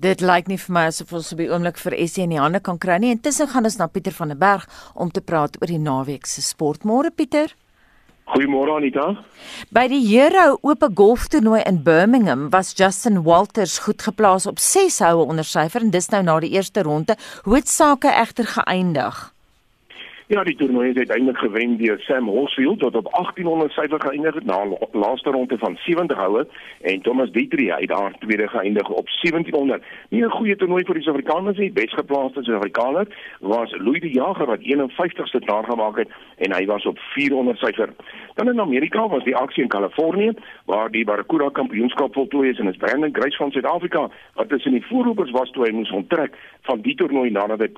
[0.00, 2.62] Dit lyk nie vir my asof ons op die oomblik vir Essie in die hande
[2.64, 3.10] kan kry nie.
[3.12, 4.62] Intussen gaan ons na Pieter van der Berg
[4.94, 6.86] om te praat oor die naweek se sport.
[6.88, 7.52] Môre Pieter.
[8.30, 9.04] Goeiemôre Anita.
[9.76, 15.26] By die Hero Ope Golftoernooi in Birmingham was Justin Walters goed geplaas op 6 houe
[15.26, 17.18] onder syfer en dis nou na die eerste ronde.
[17.44, 19.20] Hoe het sake egter geëindig?
[20.30, 24.44] Ja, die toernooi is uiteindelik gewen deur Sam Horsfield wat op 1800 syfer geëindig het
[24.44, 24.58] na
[24.92, 26.46] laaste ronde van 70 houe
[26.80, 29.82] en Thomas Dietrich het daar tweede geëindig op 1700.
[30.08, 31.72] Nie 'n goeie toernooi vir die Suid-Afrikaners nie.
[31.72, 33.06] Besgeplaaste Suid-Afrikaner
[33.40, 37.88] was Louis de Jager wat 51ste daar gemaak het en hy was op 400 syfer.
[38.40, 40.32] Dan in Amerika was die aksie in Kalifornië
[40.64, 44.86] waar die Barracuda kampioenskap voltooi is en is Brandon Grace van Suid-Afrika wat tussen die
[44.86, 47.68] voorlopers was toe hy moes onttrek van die toernooi nadat hy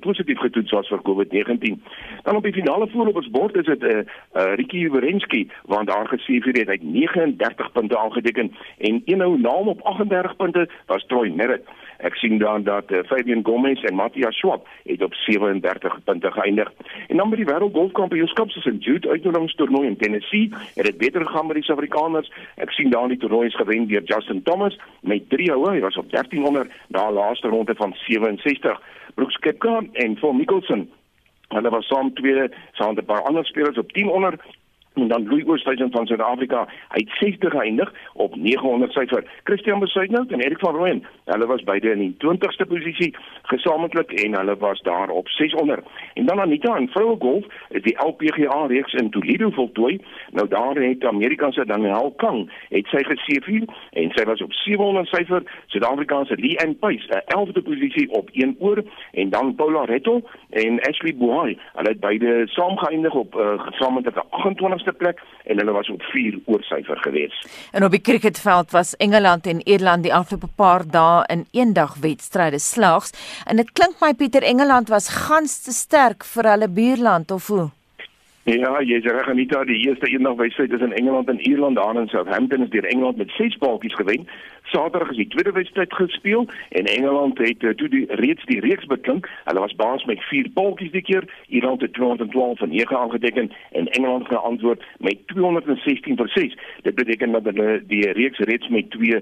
[0.00, 1.76] positief getoets was vir COVID-19.
[2.22, 5.88] Dan op die finale voorlopersbord is dit 'n uh, eh, uh, eh, Ricky Werenski want
[5.88, 10.68] daar gesien vir dit hy 39 punte aangeteken en een nou naam op 38 punte
[10.86, 11.68] was Troy Merritt.
[12.00, 16.72] Ek sien dan dat uh, Fabian Gomez en Matthias Schwab het op 37 punte geëindig.
[17.08, 21.46] En dan by die Wêreld Golfkampioenskap se Jude uitnodigingstoernooi in Tennessee, het dit beter gegaan
[21.46, 22.32] met die Suid-Afrikaners.
[22.56, 25.74] Ek sien daar die toernooi is gewen deur Justin Thomas met 3 houe.
[25.74, 28.80] Hy was op 1300 na laaste ronde van 67.
[29.14, 30.88] Brooks Koepka en Phil Mickelson
[31.50, 34.34] Hulle was saam tweede, saam met 'n paar ander spelers op 10 onder
[34.94, 39.24] en dan Louis Oosthuizen van Suid-Afrika hy het 60 geëindig op 900 syfer.
[39.44, 44.36] Christian Besuitnout en Erik van Rooyen hulle was beide in die 20ste posisie gesamentlik en
[44.36, 45.80] hulle was daar op 600
[46.14, 50.00] en dan Anita in vroue golf die LPGA reeks in Toledo voltooi.
[50.30, 55.08] Nou daar het Amerika se Danielle Kang het sy geseëvier en sy was op 700
[55.08, 55.42] syfer.
[55.66, 58.82] Suid-Afrika se Lee Ann Pace 'n 11de posisie op 1 oor.
[59.12, 64.16] En dan Paula Retto en Ashley Boy hulle het beide saam geëindig op uh, gesamentlik
[64.30, 67.46] 28 eerste plek en hulle was op 4 oorsyfer gewees.
[67.72, 72.58] En op die cricketveld was Engeland en Ierland die afgelope paar dae in eendag wedstryde
[72.58, 73.12] slaags
[73.46, 77.68] en dit klink my Pieter Engeland was gans te sterk vir hulle buurland of hoe?
[78.48, 82.08] Ja, jy's reg Anita, die eerste eendag wedstryd is in Engeland en Ierland daar in
[82.08, 84.26] Southampton is deur Engeland met 6 balkies gewen.
[84.72, 88.86] Saterdag is die tweede wedstryd gespeel en Engeland het uh, toe die reeds die reeks
[88.86, 89.28] beklink.
[89.44, 91.26] Hulle was baas met 4 balkies die keer.
[91.48, 96.56] Ierland het 212 van 9 aangeteken en Engeland het geantwoord met 216 vir 6.
[96.82, 99.20] Dit beteken dat hulle die reeks reeds met 2-0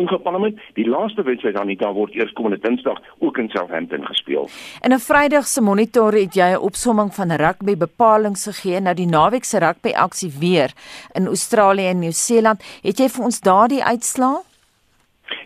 [0.00, 0.56] ingepaal het.
[0.74, 4.48] Die laaste wedstryd Anita word eers komende Dinsdag ook in Southampton gespeel.
[4.82, 8.94] In 'n Vrydag se monitor het jy 'n opsomming van rugby bepaling oplossings gegee nou
[8.94, 10.72] die naweek se rugby aksie weer
[11.14, 12.62] in Australië en Nieu-Seeland.
[12.82, 14.44] Het jy vir ons daardie uitslae?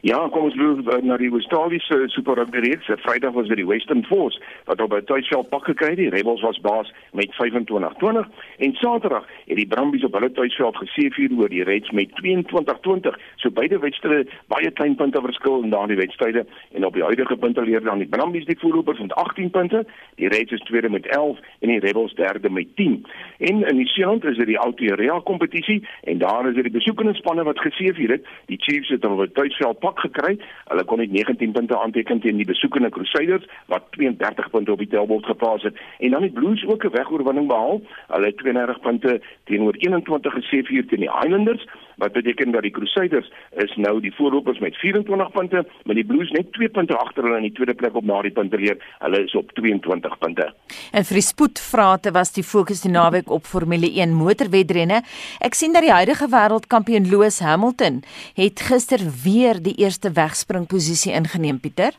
[0.03, 2.88] Ja, kom ons loop uh, na die Australiese Super Rugby reeks.
[3.05, 5.97] Vrydag was dit die Western Force wat op 'n tuisveld pak gekry het.
[5.97, 8.27] Die Rebels was baas met 25-20
[8.59, 13.18] en Saterdag het die Brumbies op hulle tuisveld geseëvier oor die Reds met 22-20.
[13.37, 17.62] So beide wedstryde baie klein punte verskil in daardie wedstryde en op die huidige punte
[17.62, 21.38] leer dan die Brumbies die voorlopers met 18 punte, die Reds is tweede met 11
[21.61, 23.07] en die Rebels derde met 10.
[23.38, 27.14] En in die Seeland is dit die Aotearoa kompetisie en daar is dit die besoekende
[27.14, 28.27] spanne wat geseëvier het.
[28.47, 30.38] Die Chiefs het op hulle tuisveld pak gekry.
[30.68, 34.88] Hulle kon net 19 punte aanteken teen die besoekende Crusaders wat 32 punte op die
[34.88, 37.80] tellbord geplaas het en dan het Blues ook 'n wegoorwinning behaal.
[38.08, 43.28] Hulle het 32 punte teenoor 21 geseëvier teen die Highlanders wat beteken dat die Crusaders
[43.64, 47.40] is nou die voorlopers met 24 punte, maar die Blues net 2 punte agter hulle
[47.40, 48.78] in die tweede plek op na die punte leer.
[48.98, 50.48] Hulle is op 22 punte.
[50.92, 55.02] En vir die spoedvrate was die fokus die naweek op Formule 1 motorwedrenne.
[55.40, 58.02] Ek sien dat die huidige wêreldkampioen Lewis Hamilton
[58.38, 61.92] het gister weer die eerste wegspringposisie ingeneem, Pieter.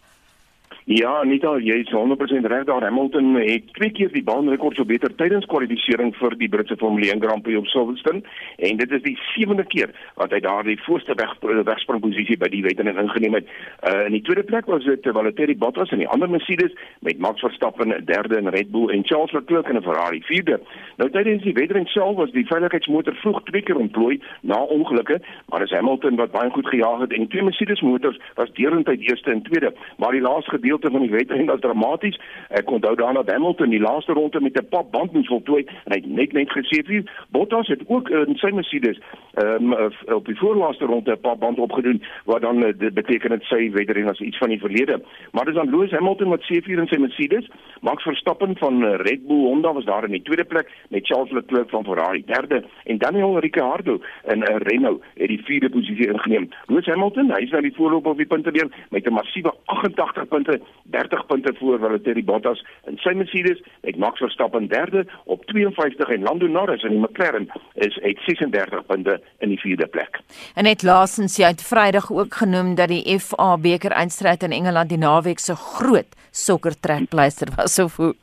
[0.86, 2.84] Ja, Anita, jy is 100% reg daar.
[2.84, 7.22] Hamilton het twee keer die baanrekord so beter tydens kwalifikasie vir die Britse Formule 1
[7.24, 8.19] Grand Prix op Silverstone
[8.67, 12.63] en dit is die sewende keer wat hy daar die voorste weg wegspringposisie by die
[12.65, 13.48] wedren ingeneem het.
[13.88, 17.39] Uh, in die tweede plek was dit Valtteri Bottas en die ander Mercedes met Max
[17.39, 20.60] Verstappen derde in Red Bull en Charles Leclerc in 'n Ferrari vierde.
[20.98, 25.62] Nou tydens die wedren self was die veiligheidsmotor vroeg twee keer ontplooi na ongelukke, maar
[25.62, 29.41] as Hamilton wat baie goed gejaag het en twee Mercedes motors was deurentyd eerste en
[29.41, 32.19] tweede, maar die laaste gedeelte van die wedren was dramaties.
[32.49, 35.97] Ek onthou daarna Hamilton die laaste ronde met 'n pap band moes voltooi en hy
[36.01, 38.99] het net net gesê vir Bottas het ook in sy Mercedes
[39.43, 39.73] um,
[40.13, 43.71] op die voorlaaste ronde 'n pap band opgedoen wat dan uh, dit beteken dit sy
[43.71, 45.01] wedren was iets van die verlede.
[45.31, 47.49] Maar dis dan Lewis Hamilton wat C4 in sy Mercedes,
[47.81, 51.69] Max Verstappen van Red Bull Honda was daar in die tweede plek met Charles Leclerc
[51.69, 56.49] van Ferrari derde en Daniel Ricciardo in 'n uh, Renault het die vierde posisie ingeneem.
[56.67, 60.59] Lewis Hamilton, hy is nou die voorloper op die punteteler met 'n massiewe 88 punte,
[60.84, 66.21] 30 punte voor Valtteri Bottas in sy Mercedes, met Max Verstappen derde op 52 en
[66.21, 70.19] Lando Norris in die McLaren is het 36 punte in die vierde plek.
[70.56, 74.89] En net laasens jy het Vrydag ook genoem dat die FA beker eindstryd in Engeland
[74.89, 78.13] die naweek se groot sokkertrekpleister was of hoe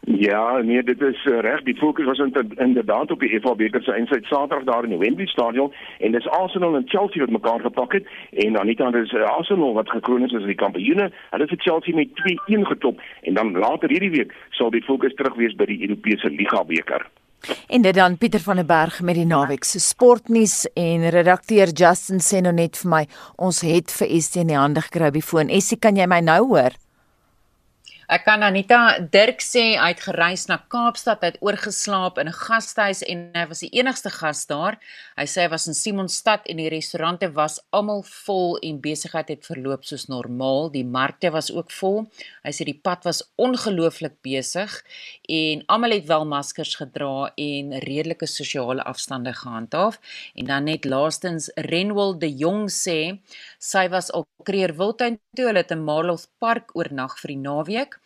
[0.00, 1.62] Ja, nee, dit is uh, reg.
[1.62, 2.18] Die fokus was
[2.56, 6.28] inderdaad op die FA beker se eindstryd Saterdag daar in die Wembley stadion en dis
[6.28, 10.24] Arsenal en Chelsea wat mekaar gepak het en dan nie anders uh, Arsenal wat gekroon
[10.24, 11.10] is as die kampioene.
[11.30, 12.08] Hulle het Chelsea met
[12.48, 16.32] 2-1 getop en dan later hierdie week sal die fokus terug wees by die Europese
[16.32, 17.06] Liga beker.
[17.68, 22.20] En dit dan Pieter van der Berg met die naweek se sportnuus en redakteur Justin
[22.24, 25.52] sê nou net vir my ons het vir Estie in die hande gekry by foon.
[25.52, 26.76] Estie, kan jy my nou hoor?
[28.10, 32.34] Ek kan Anita Dirk sê hy het gereis na Kaapstad, hy het oorgeslaap in 'n
[32.34, 34.80] gastehuis en hy was die enigste gas daar.
[35.14, 39.46] Hy sê hy was in Simonstad en die restaurante was almal vol en besigheid het
[39.46, 40.72] verloop soos normaal.
[40.72, 42.10] Die markte was ook vol.
[42.42, 44.82] Hy sê die pad was ongelooflik besig
[45.28, 50.00] en almal het wel maskers gedra en redelike sosiale afstande gehandhaaf.
[50.34, 53.20] En dan net laastens Renwil de Jong sê
[53.60, 57.99] sy was op Kreer Wildtuin toe, hulle het in Marlow Park oornag vir die naweek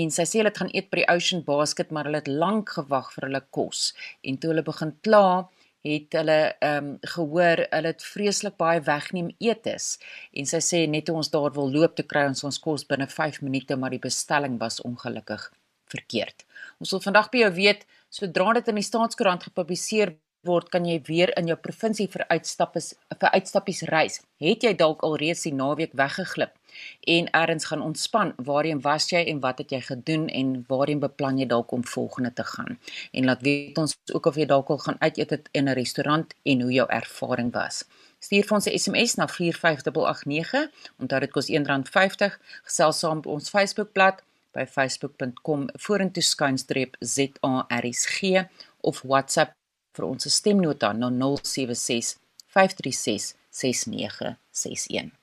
[0.00, 2.74] en sy sê hulle het gaan eet by die Ocean Basket maar hulle het lank
[2.78, 5.48] gewag vir hulle kos en toe hulle begin kla
[5.86, 9.96] het hulle ehm um, gehoor hulle het vreeslik baie wegneem etes
[10.32, 13.06] en sy sê net toe ons daar wil loop te kry ons ons kos binne
[13.06, 15.50] 5 minute maar die bestelling was ongelukkig
[15.88, 16.44] verkeerd.
[16.82, 21.00] Ons wil vandag by jou weet sodra dit in die staatskoerant gepubliseer word kan jy
[21.08, 24.20] weer in jou provinsie vir uitstappies vir uitstappies reis.
[24.42, 26.57] Het jy dalk alreeds die naweek weggeglip
[27.00, 28.32] en ergens gaan ontspan?
[28.36, 32.32] Waarheen was jy en wat het jy gedoen en waarheen beplan jy dalk om volgende
[32.32, 32.78] te gaan?
[33.12, 36.34] En laat weet ons ook of jy dalk al gaan uit eet in 'n restaurant
[36.42, 37.84] en hoe jou ervaring was.
[38.18, 40.70] Stuur vir ons 'n SMS na 45889.
[40.98, 42.38] Onthou dit kos R1.50.
[42.62, 48.48] Gesels saam op ons Facebookblad by facebook.com vorentoe skynstreep ZARSG
[48.80, 49.54] of WhatsApp
[49.98, 55.17] vir ons stemnota na 076 536 6961.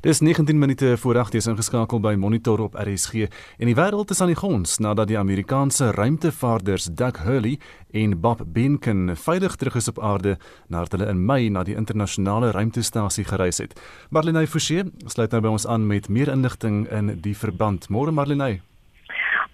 [0.00, 3.14] Dis 19 minute voor 8:00 is ingeskakel by Monitor op RSG
[3.58, 7.58] en die wêreld is aan die gons nadat die Amerikaanse ruimtevaarders Doug Hurley
[7.92, 12.50] en Bob Behnken veilig terug is op aarde nadat hulle in Mei na die internasionale
[12.50, 13.80] ruimtestasie gereis het.
[14.10, 17.88] Marlene Forsie sluit nou by ons aan met meer inligting in die verband.
[17.88, 18.60] Môre Marlene.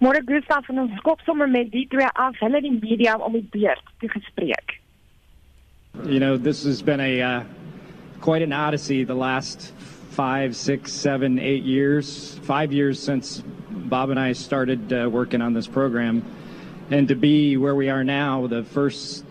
[0.01, 3.47] Môre Gustav van ons skop sommer met die twee af, hulle die media om die
[3.53, 4.79] beurt te gespreek.
[6.07, 7.43] You know, this has been a uh,
[8.21, 9.73] quite an odyssey the last
[10.11, 12.37] five, six, seven, eight years.
[12.43, 16.23] Five years since Bob and I started uh, working on this program,
[16.89, 19.23] and to be where we are now, the first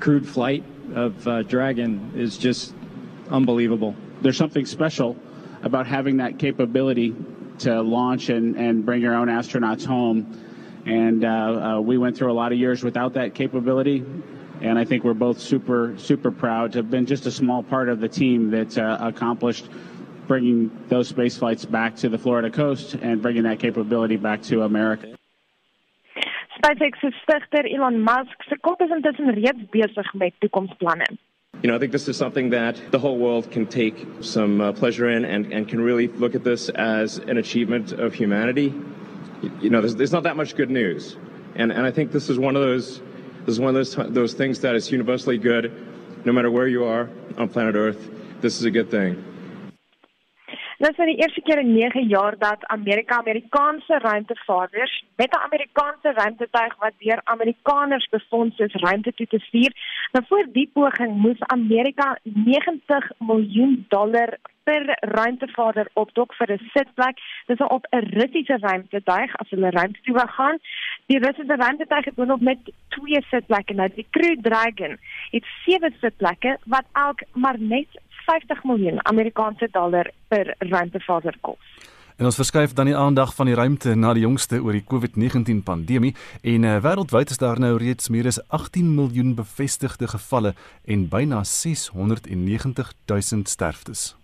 [0.00, 2.74] crewed flight of uh, Dragon is just
[3.30, 3.94] unbelievable.
[4.20, 5.16] There's something special
[5.62, 7.14] about having that capability
[7.60, 10.44] to launch and, and bring your own astronauts home.
[10.84, 14.04] And uh, uh, we went through a lot of years without that capability.
[14.60, 17.88] And I think we're both super, super proud to have been just a small part
[17.88, 19.68] of the team that uh, accomplished
[20.28, 24.62] bringing those space flights back to the Florida coast and bringing that capability back to
[24.62, 25.16] America.
[26.58, 31.18] SpaceX se stigter Elon Musk se kop is intussen reeds besig met toekomsplanne.
[31.62, 34.72] You know, I think this is something that the whole world can take some uh,
[34.72, 38.72] pleasure in and, and can really look at this as an achievement of humanity.
[39.60, 41.16] You know, there's, there's not that much good news.
[41.56, 43.00] And, and I think this is one of those,
[43.44, 45.72] this is one of those, those things that is universally good,
[46.24, 48.08] no matter where you are on planet Earth.
[48.40, 49.24] This is a good thing.
[50.78, 55.44] Dit is vir die eerste keer in 9 jaar dat Amerika Amerikaanse ruimtevaarders met 'n
[55.46, 59.72] Amerikaanse ruimtetuig wat deur Amerikaners befonds is ruimte toe te stuur.
[60.12, 67.16] Nou voor die poging moes Amerika 90 miljoen dollar per ruimtevaarder opdok vir 'n sitplek.
[67.46, 70.58] Dis op 'n Russiese ruimtetuig as hulle ruimte toe gaan.
[71.06, 73.74] Die Russiese ruimtetuig het nog met twee sitplekke.
[73.74, 74.98] Nou die Crew Dragon
[75.30, 77.88] het sewe sitplekke wat elk maar net
[78.28, 81.78] 50 miljoen Amerikaanse dollar per ruimtevaarder kos.
[82.18, 85.60] En ons verskuif dan die aandag van die ruimte na die jongste oor die COVID-19
[85.64, 90.52] pandemie en uh, wêreldwyd is daar nou reeds meer as 18 miljoen bevestigde gevalle
[90.84, 94.16] en byna 690 000 sterftes.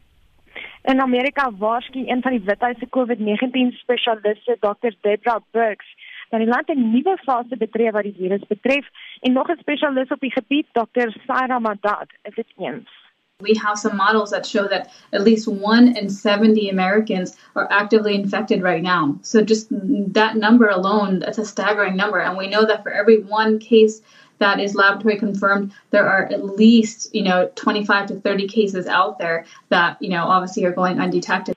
[0.90, 4.92] In Amerika waarsku een van die Withuise COVID-19 spesialiste, Dr.
[5.00, 5.86] Debra Burks,
[6.34, 8.86] dat die land 'n nuwe fase betree wat die virus betref
[9.20, 11.08] en nog 'n spesialis op die gebied, Dr.
[11.26, 13.03] Saira Madad, is dit eens.
[13.40, 18.14] We have some models that show that at least 1 in 70 Americans are actively
[18.14, 19.18] infected right now.
[19.22, 23.24] So just that number alone, that's a staggering number and we know that for every
[23.24, 24.02] one case
[24.38, 29.18] that is laboratory confirmed, there are at least, you know, 25 to 30 cases out
[29.18, 31.56] there that, you know, obviously are going undetected.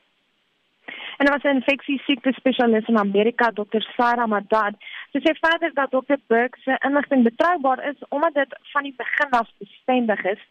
[1.19, 3.81] En er was 'n infeksie siekte spesialis in Amerika, Dr.
[3.95, 4.75] Sarah Madad.
[5.11, 6.19] Sy sê verder dat Dr.
[6.27, 10.41] Burke se inligting betroubaar is omdat dit van die begin af bestendig is.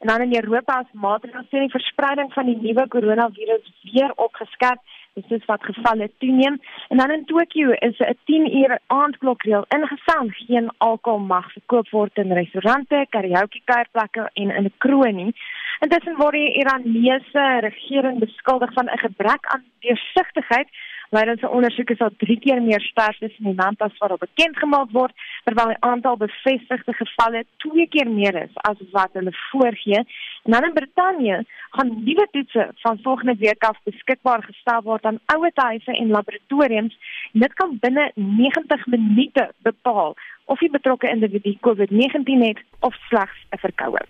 [0.00, 4.80] En dan in Europa as maatreëls teen die verspreiding van die nuwe koronavirus weer opgeskerp
[5.16, 10.70] is wat gevalle toeneem en dan in Tokio is 'n 10 uur aandklokreël ingestel geen
[10.78, 15.34] alkohol mag verkoop word in restaurante, karaoke kuierplekke en in 'n kroeg nie.
[15.80, 20.68] Intussen word die Iranese regering beskuldig van 'n gebrek aan deursigtigheid
[21.10, 24.56] Leidens se ondersoek is al 3 keer meer sterftes in die land as wat bekend
[24.58, 30.02] gemaak word, terwyl die aantal bevestigde gevalle 2 keer meer is as wat hulle voorgee.
[30.44, 35.20] En dan in Brittanje gaan nuwe toetse van volgende week af beskikbaar gestel word aan
[35.34, 36.98] ouer huise en laboratoriums.
[37.32, 43.58] Dit kan binne 90 minute bepaal of die betrokke individu COVID-19 het of slegs 'n
[43.58, 44.02] verkoue.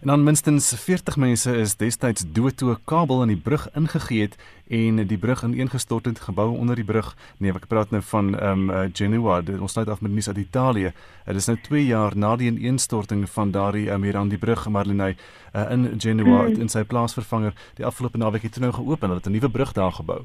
[0.00, 4.20] En dan minstens 40 mense is destyds dood toe 'n kabel in die brug ingegee
[4.20, 4.36] het
[4.68, 7.16] en die brug ineengestort het, geboue onder die brug.
[7.36, 9.40] Nee, ek praat nou van ehm um, Genoa.
[9.40, 10.92] Dit, ons sluit af met nuus uit Italië.
[11.26, 14.68] Dit is nou 2 jaar na die ineenstorting van daardie um, hier aan die brug
[14.68, 15.16] Marlene
[15.54, 16.60] uh, in Genoa mm.
[16.60, 19.72] in sy plaasvervanger die afgelope naweek het nou geopen en hulle het 'n nuwe brug
[19.72, 20.24] daar gebou.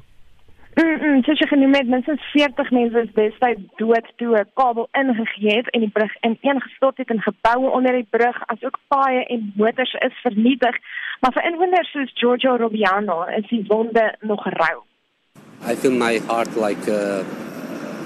[0.76, 4.88] Mm, mm soos jy genoem het, minstens 40 mense is destyds dood toe 'n kabel
[4.92, 9.52] ingegee het en die brug ineengestort het en geboue onder die brug asook paaie en
[9.56, 10.76] motors is vernietig.
[11.20, 14.84] Maar vir inwoners soos Giorgio Robiano is die wonde nog rou.
[15.70, 17.24] I feel my heart like uh,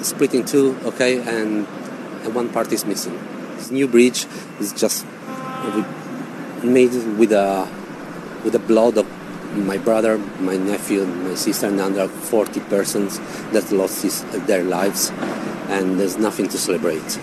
[0.02, 1.66] split in two, okay, and,
[2.34, 3.18] one part is missing.
[3.56, 4.26] This new bridge
[4.60, 5.06] is just
[6.62, 7.66] made with a
[8.44, 9.19] with the blood of
[9.54, 13.18] my brother, my nephew, my sister, and under 40 persons
[13.52, 15.10] that lost his, their lives,
[15.68, 17.18] and there's nothing to celebrate.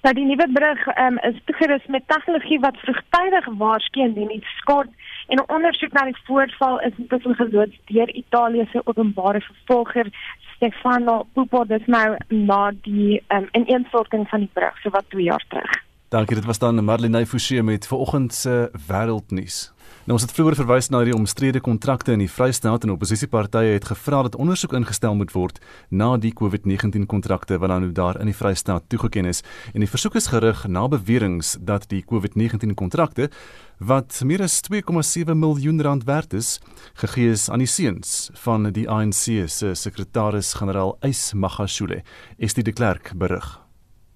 [0.00, 4.88] Nou die nuwe brug um, is toegerus met tegnologie wat vroegtydig waarsku indien iets skort
[5.28, 10.08] en 'n ondersoek na die voorval is intussen geloods deur Italië se openbare vervolger
[10.54, 15.44] Stefano Pupo dis nou na die um, ineenstorting van die brug so wat 2 jaar
[15.48, 15.70] terug.
[16.08, 19.72] Dankie, dit was dan Marlene Forsie met vanoggend se wêreldnuus.
[20.08, 23.84] Nou ons het vroeër verwys na die omstrede kontrakte in die Vrystaat en oppositiepartye het
[23.90, 25.60] gevra dat ondersoek ingestel moet word
[25.92, 29.44] na die COVID-19 kontrakte wat dan nou daar in die Vrystaat toegeken is.
[29.74, 33.28] En die versoek is gerig na beweringe dat die COVID-19 kontrakte
[33.76, 36.58] wat meer as 2,7 miljoen rand werd is,
[36.94, 42.00] gegee is aan die seuns van die ANC se sekretaris-generaal Ys Magashule.
[42.38, 43.60] Is die klerk berig?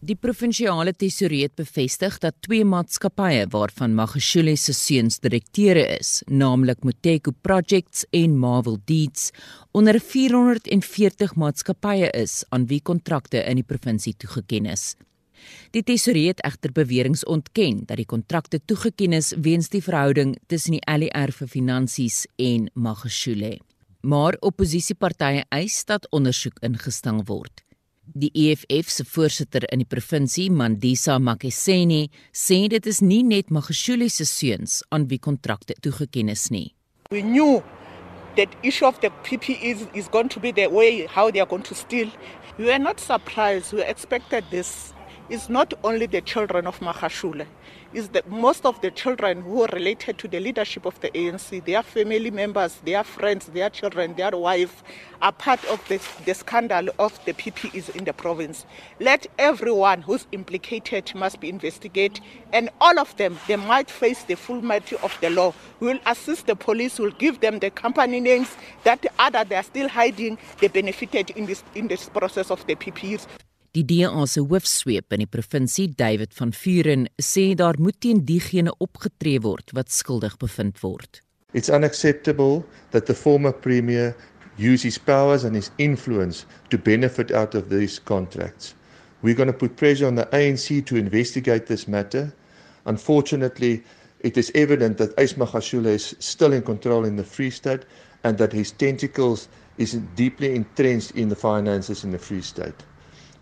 [0.05, 6.83] Die provinsiale tesourier het bevestig dat twee maatskappye waarvan Magashule se seuns direkteure is, naamlik
[6.85, 9.31] Moteko Projects en Marvel Deeds,
[9.73, 14.93] onder 440 maatskappye is aan wie kontrakte in die provinsie toegeken is.
[15.73, 20.77] Die tesourier het egter beweringe ontken dat die kontrakte toegeken is weens die verhouding tussen
[20.77, 23.57] die LER vir finansies en Magashule.
[24.05, 27.64] Maar oppositiepartye eis dat ondersoek ingestel word.
[28.13, 34.11] Die EFF se voorsitter in die provinsie, Mandisa Makeseni, sê dit is nie net Magashule
[34.13, 36.75] se seuns aan wie kontrakte toegeken is nie.
[37.11, 37.63] We knew
[38.37, 41.65] that issue of the PPEs is going to be the way how they are going
[41.65, 42.11] to steal.
[42.59, 43.73] We were not surprised.
[43.73, 44.93] We expected this.
[45.31, 47.47] It's not only the children of Magashule.
[47.95, 51.65] Is that most of the children who are related to the leadership of the ANC,
[51.65, 54.73] their family members, their friends, their children, their wives,
[55.23, 58.67] are part of the scandal of the PPEs in the province.
[59.01, 62.21] Let everyone who's implicated must be investigated,
[62.53, 65.55] and all of them, they might face the full mercy of the law.
[65.81, 69.57] We will assist the police, We will give them the company names that other they
[69.57, 73.27] are still hiding, they benefited in this, in this process of the PPEs.
[73.75, 78.71] Die DA se hoofsweep in die provinsie, David van Vuren, sê daar moet teen diegene
[78.79, 81.19] opgetree word wat skuldig bevind word.
[81.59, 82.63] It's unacceptable
[82.93, 84.15] that the former premier
[84.57, 88.77] use his powers and his influence to benefit out of these contracts.
[89.23, 92.33] We're going to put pressure on the ANC to investigate this matter.
[92.87, 93.83] Unfortunately,
[94.21, 97.83] it is evident that Ysma Gashule is still in control in the Free State
[98.23, 99.49] and that his tentacles
[99.79, 102.85] is deeply entrenched in the finances in the Free State.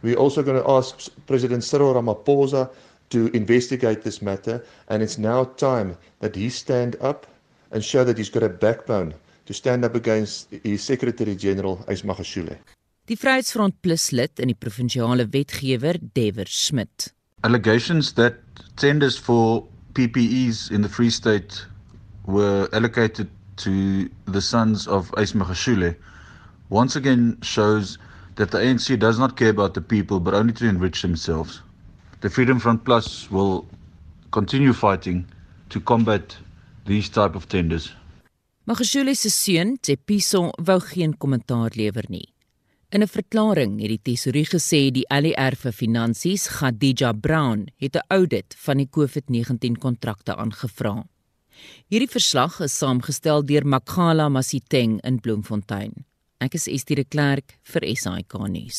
[0.02, 2.70] We're also going to ask President Cyril Ramaphosa
[3.10, 7.26] to investigate this matter, and it's now time that he stand up
[7.70, 9.14] and show that he's got a backbone
[9.46, 12.56] to stand up against his Secretary General, Ismagashule.
[13.06, 17.12] Die Vryheidsfront Plus lid in die provinsiale wetgewer, Dever Smit.
[17.44, 18.34] Allegations that
[18.76, 21.66] tenders for PPEs in the Free State
[22.26, 25.96] were allocated to the sons of Ismagashule
[26.70, 27.98] once again shows
[28.36, 31.62] that the ANC does not care about the people but only to enrich themselves.
[32.20, 33.66] The Freedom Front Plus will
[34.30, 35.26] continue fighting
[35.70, 36.36] to combat
[36.86, 37.92] these type of tenders.
[38.66, 42.28] Magashule se seun, Tsepiso, wou geen kommentaar lewer nie.
[42.92, 48.06] In 'n verklaring het die tesourier gesê die ALR vir finansies, Khadija Brown, het 'n
[48.08, 51.04] audit van die COVID-19 kontrakte aangevra.
[51.88, 56.04] Hierdie verslag is saamgestel deur Makgala Masiteng in Bloemfontein.
[56.42, 58.78] Ek is Estie de Klerk vir SAK nuus.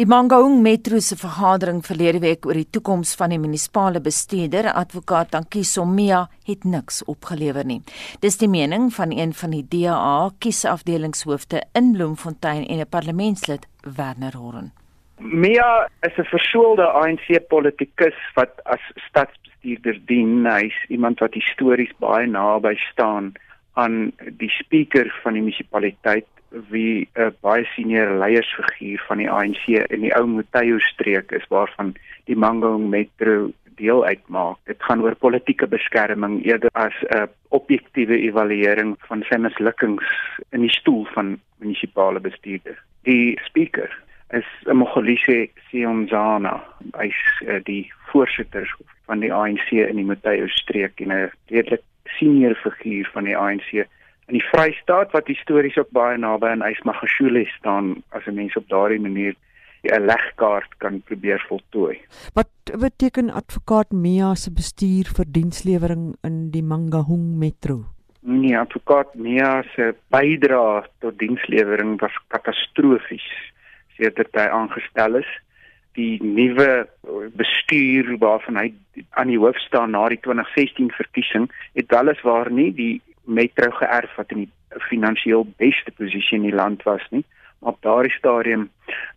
[0.00, 5.34] Die Mangaung Metro se vergadering verlede week oor die toekoms van die munisipale bestuurder, advokaat
[5.34, 7.82] Tankiso Mia, het niks opgelewer nie.
[8.24, 14.36] Dis die mening van een van die DA kiesafdelingshoofde in Bloemfontein en 'n parlementslid, Werner
[14.36, 14.72] Horn.
[15.18, 20.46] Mia is 'n versoelde ANC politikus wat as stadsbestuurder dien.
[20.46, 23.32] Hy's iemand wat histories baie naby staan
[23.74, 26.26] aan die spreker van die munisipaliteit
[26.70, 31.94] wie 'n baie senior leiersfiguur van die ANC in die ou Motayo streek is waarvan
[32.24, 34.58] die Mangaung Metro deel uitmaak.
[34.64, 40.04] Dit gaan oor politieke beskerming eerder as 'n objektiewe evaluering van sy mislukkings
[40.50, 42.78] in die stoel van munisipale bestuurder.
[43.02, 43.90] Die spreker
[44.30, 46.64] is Mogolise Sionzana.
[46.96, 48.76] Hy's uh, die voorsitter
[49.06, 51.82] van die ANC in die Motayo streek en 'n redelik
[52.18, 53.86] senior figuur van die ANC
[54.26, 58.68] in die Vrystaat wat histories ook baie naby aan Ysmagashule staan as 'n mens op
[58.68, 59.34] daardie manier
[59.84, 62.00] 'n legkaart kan probeer voltooi.
[62.32, 62.48] Wat
[62.80, 67.84] beteken advokaat Mia se bestuur vir dienslewering in die Mangaung Metro?
[68.20, 73.26] Nee, advokaat Mia se bydrae tot dienslewering was katastrofies
[73.96, 75.30] sedert hy aangestel is.
[75.94, 76.88] Die nuwe
[77.38, 78.72] bestuur waarvan hy
[79.10, 84.30] aan die hoof staan na die 2016 verkiesing het weliswaar nie die Metro geërf wat
[84.30, 87.24] in die finansiëel beste posisie in die land was nie.
[87.58, 88.70] Maar op daardie stadium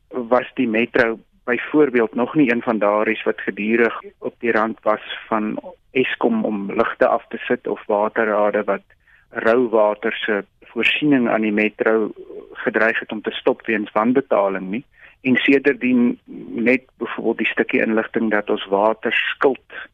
[0.07, 5.03] was die Metro byvoorbeeld nog nie een van daardie wat gedurig op die rand was
[5.27, 5.59] van
[5.91, 8.83] Eskom om ligte af te sit of waterrade wat
[9.29, 12.11] rou water se voorsiening aan die Metro
[12.53, 14.83] gedreig het om te stop weens wanbetaling nie.
[15.21, 19.87] En sedertdien net byvoorbeeld die stukkie inligting dat ons water skuld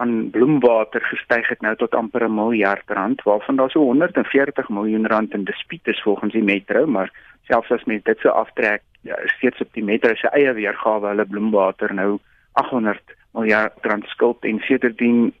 [0.00, 5.06] aan bloemwater gestyg het nou tot amper 'n miljard rand waarvan daar so 140 miljoen
[5.06, 7.10] rand in dispuut is volgens die metro maar
[7.48, 11.26] selfs as mens dit so aftrek ja, steeds op die metro se eie weergawe hulle
[11.26, 12.18] bloemwater nou
[12.52, 15.32] 800 miljard rand skuld en sedertdien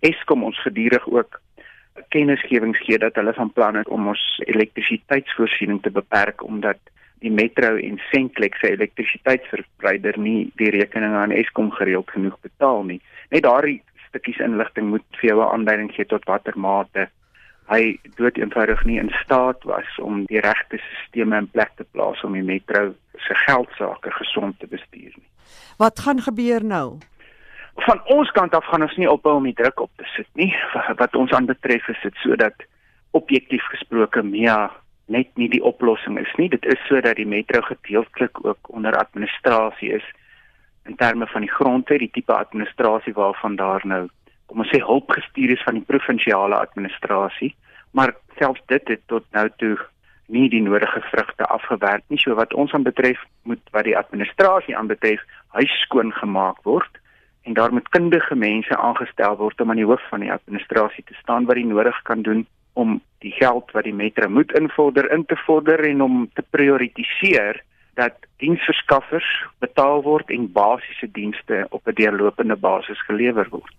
[0.00, 1.40] Eskom ons gedurig ook
[2.08, 6.78] kennisgewings gee dat hulle van plan het om ons elektrisiteitsvoorsiening te beperk omdat
[7.24, 13.00] die metro en Sentlek se elektrisiteitsverbruiker nie die rekeninge aan Eskom gereeld genoeg betaal nie.
[13.30, 13.80] Net daardie
[14.16, 17.08] stukkies inligting moet vir jou 'n aanduiding gee tot watter mate
[17.68, 22.22] hy dood eenvoudig nie in staat was om die regte stelsels in plek te plaas
[22.24, 22.94] om die metro
[23.26, 25.28] se geldsaake gesond te bestuur nie.
[25.78, 26.98] Wat gaan gebeur nou?
[27.86, 30.52] Van ons kant af gaan ons nie ophou om die druk op te sit nie.
[31.00, 32.66] Wat ons aanbetref is dit sodat
[33.10, 34.70] objektief gesproke Mia
[35.06, 36.48] net nie die oplossing is nie.
[36.48, 40.06] Dit is sodat die metro gedeeltelik ook onder administrasie is
[40.86, 44.06] in terme van die grondwet, die tipe administrasie waarvan daar nou
[44.46, 47.54] kom ons sê hulp gestuur is van die provinsiale administrasie,
[47.90, 49.74] maar selfs dit het tot nou toe
[50.30, 52.18] nie die nodige vrugte afgewerk nie.
[52.18, 55.22] So wat ons aan betref, moet wat die administrasie aanbetref,
[55.58, 57.02] huis skoon gemaak word
[57.46, 61.14] en daar moet kundige mense aangestel word om aan die hoof van die administrasie te
[61.22, 62.42] staan wat die nodig kan doen
[62.74, 67.62] om die geld wat die metro moet invorder in te vorder en om te prioritiseer
[67.96, 69.28] dat diensverskaffers
[69.64, 73.72] betaal word en basiese dienste op 'n deurlopende basis gelewer word.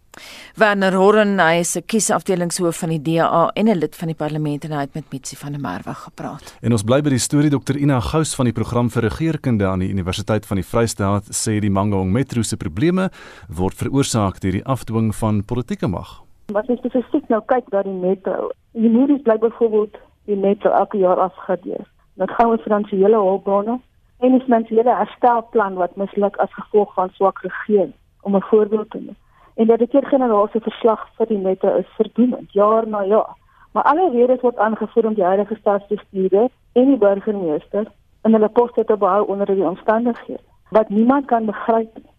[0.56, 4.64] Werner Horren, hy is 'n kiesafdelingshoof van die DA en 'n lid van die parlement
[4.64, 6.58] en hy het met Mitsi van der Merwe gepraat.
[6.62, 9.80] En ons bly by die storie Dr Ina Gous van die program vir regeringskunde aan
[9.80, 13.10] die Universiteit van die Vrystaat sê die Mangaung Metro se probleme
[13.48, 16.24] word veroorsaak deur die afdwing van politieke mag.
[16.48, 18.52] Wat is spesifiek nou kyk na die metro?
[18.72, 21.86] Die nuus bly byvoorbeeld die metro elke jaar afgedeer.
[22.14, 23.80] Dit gaan oor finansiële hulpbronne
[24.20, 28.98] en die finansiële herstelplan wat misluk as gevolg van swak regering om 'n voorbeeld te
[28.98, 29.16] neem.
[29.56, 33.36] En dat die keer-generaal se verslag vir die metro is verdoemend jaar na jaar.
[33.72, 37.86] Maar alle redes word aangevoer om die huidige staatsbestuurder en die burgemeester
[38.24, 42.12] in hulle poste te behou onder die omstandighede wat niemand kan begryp nie.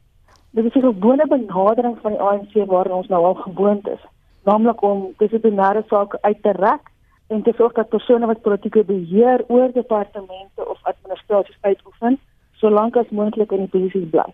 [0.50, 4.04] Dit is 'n gewone benadering van die ANC waarin ons nou al gewoond is
[4.48, 6.90] naamlik om dissiplinêre sake uit te rek
[7.28, 12.18] en te sorg dat persone wat politieke beheer oor departemente of administrasies uitoefen,
[12.60, 14.26] solank as moontlik in die posisie bly.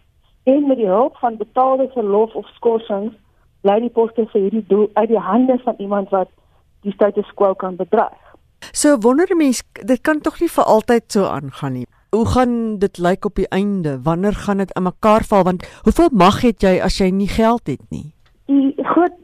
[0.44, 3.14] En met die hulp van betaalde verlof of skorsings
[3.64, 6.30] bly die poste vir hierdie doel uit die hande van iemand wat
[6.84, 8.20] die status quo kan bedreig.
[8.72, 11.86] So wonder mense, dit kan tog nie vir altyd so aangaan nie.
[12.14, 13.98] Hoe gaan dit lyk op die einde?
[14.02, 17.66] Wanneer gaan dit in mekaar val want hoeveel mag het jy as jy nie geld
[17.66, 18.14] het nie?
[18.46, 19.16] Die groot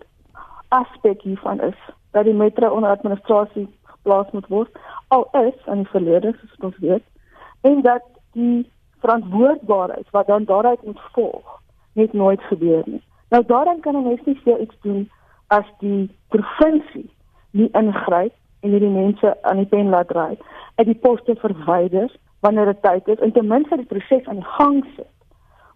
[0.69, 1.79] aspek hiervan is
[2.11, 6.79] dat die metro onder administrasie geplaas moet word al is in die verlede soos ons
[6.79, 7.05] weet
[7.61, 11.59] en dat die verantwoordbaarheid wat dan daaruit moet volg
[11.93, 13.03] net nooit gebeur nie.
[13.31, 15.11] Nou daarin kan 'n mens nie veel iets doen
[15.47, 17.11] as die provinsie
[17.51, 20.39] nie ingryp en hierdie mense aan die pen laat draai,
[20.75, 24.53] uit die poste verwyder wanneer dit tyd is en ten minste die proses aan die
[24.59, 25.15] gang sit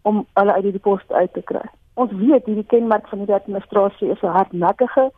[0.03, 1.65] om hulle uit die poste uit te kry.
[1.95, 5.11] Ons weet hierdie kenmerk van die administrasie is 'n hardnekkige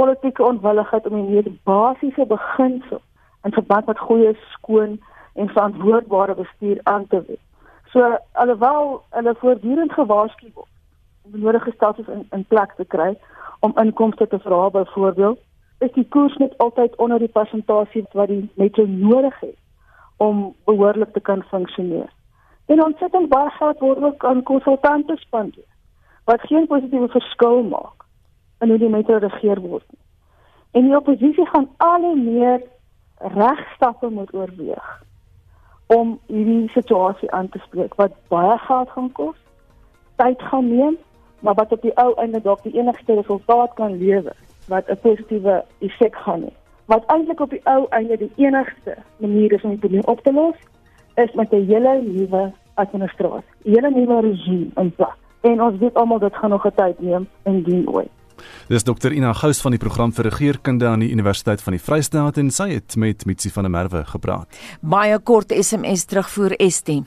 [0.00, 3.00] politieke onwilligheid om hierdie basiese beginsel
[3.46, 5.00] in verband met goeie skoon
[5.34, 7.44] en verantwoordbare bestuur aan te wend.
[7.92, 10.72] So alhoewel hulle voortdurend gewaarsku word
[11.24, 13.10] om nodige stelsels in in plek te kry
[13.66, 15.40] om inkomste te verhoog byvoorbeeld,
[15.78, 19.56] is die koers net altyd onder die persentasie wat die metro nodig het
[20.16, 22.10] om behoorlik te kan funksioneer.
[22.66, 25.70] En ontsettend baie geld word ook aan konsultante spandeer
[26.24, 27.98] wat geen positiewe verskil maak
[28.60, 30.02] in hoe die metro regeer word nie.
[30.70, 32.62] En die oppositie gaan al hoe meer
[33.18, 34.88] regstappe moet oorweeg
[35.86, 39.36] om hierdie situasie aan te spreek wat baie geld gaan kos,
[40.20, 40.96] tyd gaan neem,
[41.40, 44.36] maar wat op die ou einde dalk die enigste resultaat kan lewer
[44.68, 46.52] wat 'n positiewe effek gaan hê.
[46.86, 50.32] Wat eintlik op die ou einde die enigste manier is om die probleem op te
[50.32, 50.56] los,
[51.14, 55.94] is met 'n hele nuwe administrasie, 'n hele nuwe regime in plek en ons weet
[55.94, 58.17] almal dit gaan nog 'n tyd neem indien ooit.
[58.68, 62.38] Dis Dr Ina Gous van die program vir regeringskunde aan die Universiteit van die Vrystaat
[62.38, 64.48] en sy het met Mitsi van der Merwe gepraat.
[64.80, 67.00] Baie kort SMS terugvoer ST.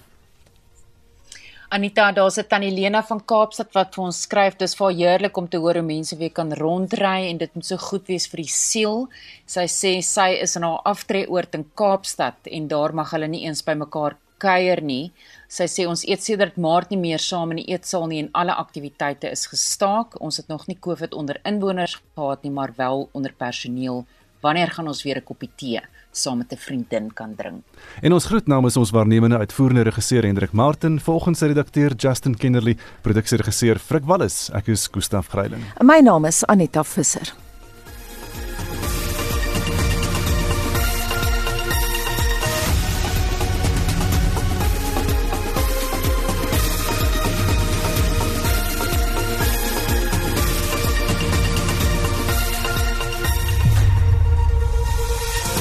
[1.72, 5.48] Anita, daar's 'n tannie Lena van Kaapstad wat vir ons skryf, dis vir heerlik om
[5.48, 8.52] te hoor hoe mense weer kan rondry en dit moet so goed wees vir die
[8.52, 9.08] siel.
[9.46, 13.64] Sy sê sy is in haar aftreeoord in Kaapstad en daar mag hulle nie eens
[13.64, 15.12] by mekaar kuier nie.
[15.52, 18.56] Sy sê ons eet sedert Maart nie meer saam in die eetsaal nie en alle
[18.58, 20.18] aktiwiteite is gestaak.
[20.20, 24.06] Ons het nog nie COVID onder inwoners gehad nie, maar wel onder personeel.
[24.42, 25.82] Wanneer gaan ons weer 'n koppie tee
[26.12, 27.64] saam met 'n vriendin kan drink?
[28.02, 32.78] En ons groet namens ons waarnemende uitvoerende regisseur Hendrik Martin, volgens sy redakteur Justin Kennerly,
[33.02, 34.50] produksieregisseur Frik Wallis.
[34.54, 35.64] Ek is Gustaf Greiling.
[35.82, 37.51] My naam is Anita Visser.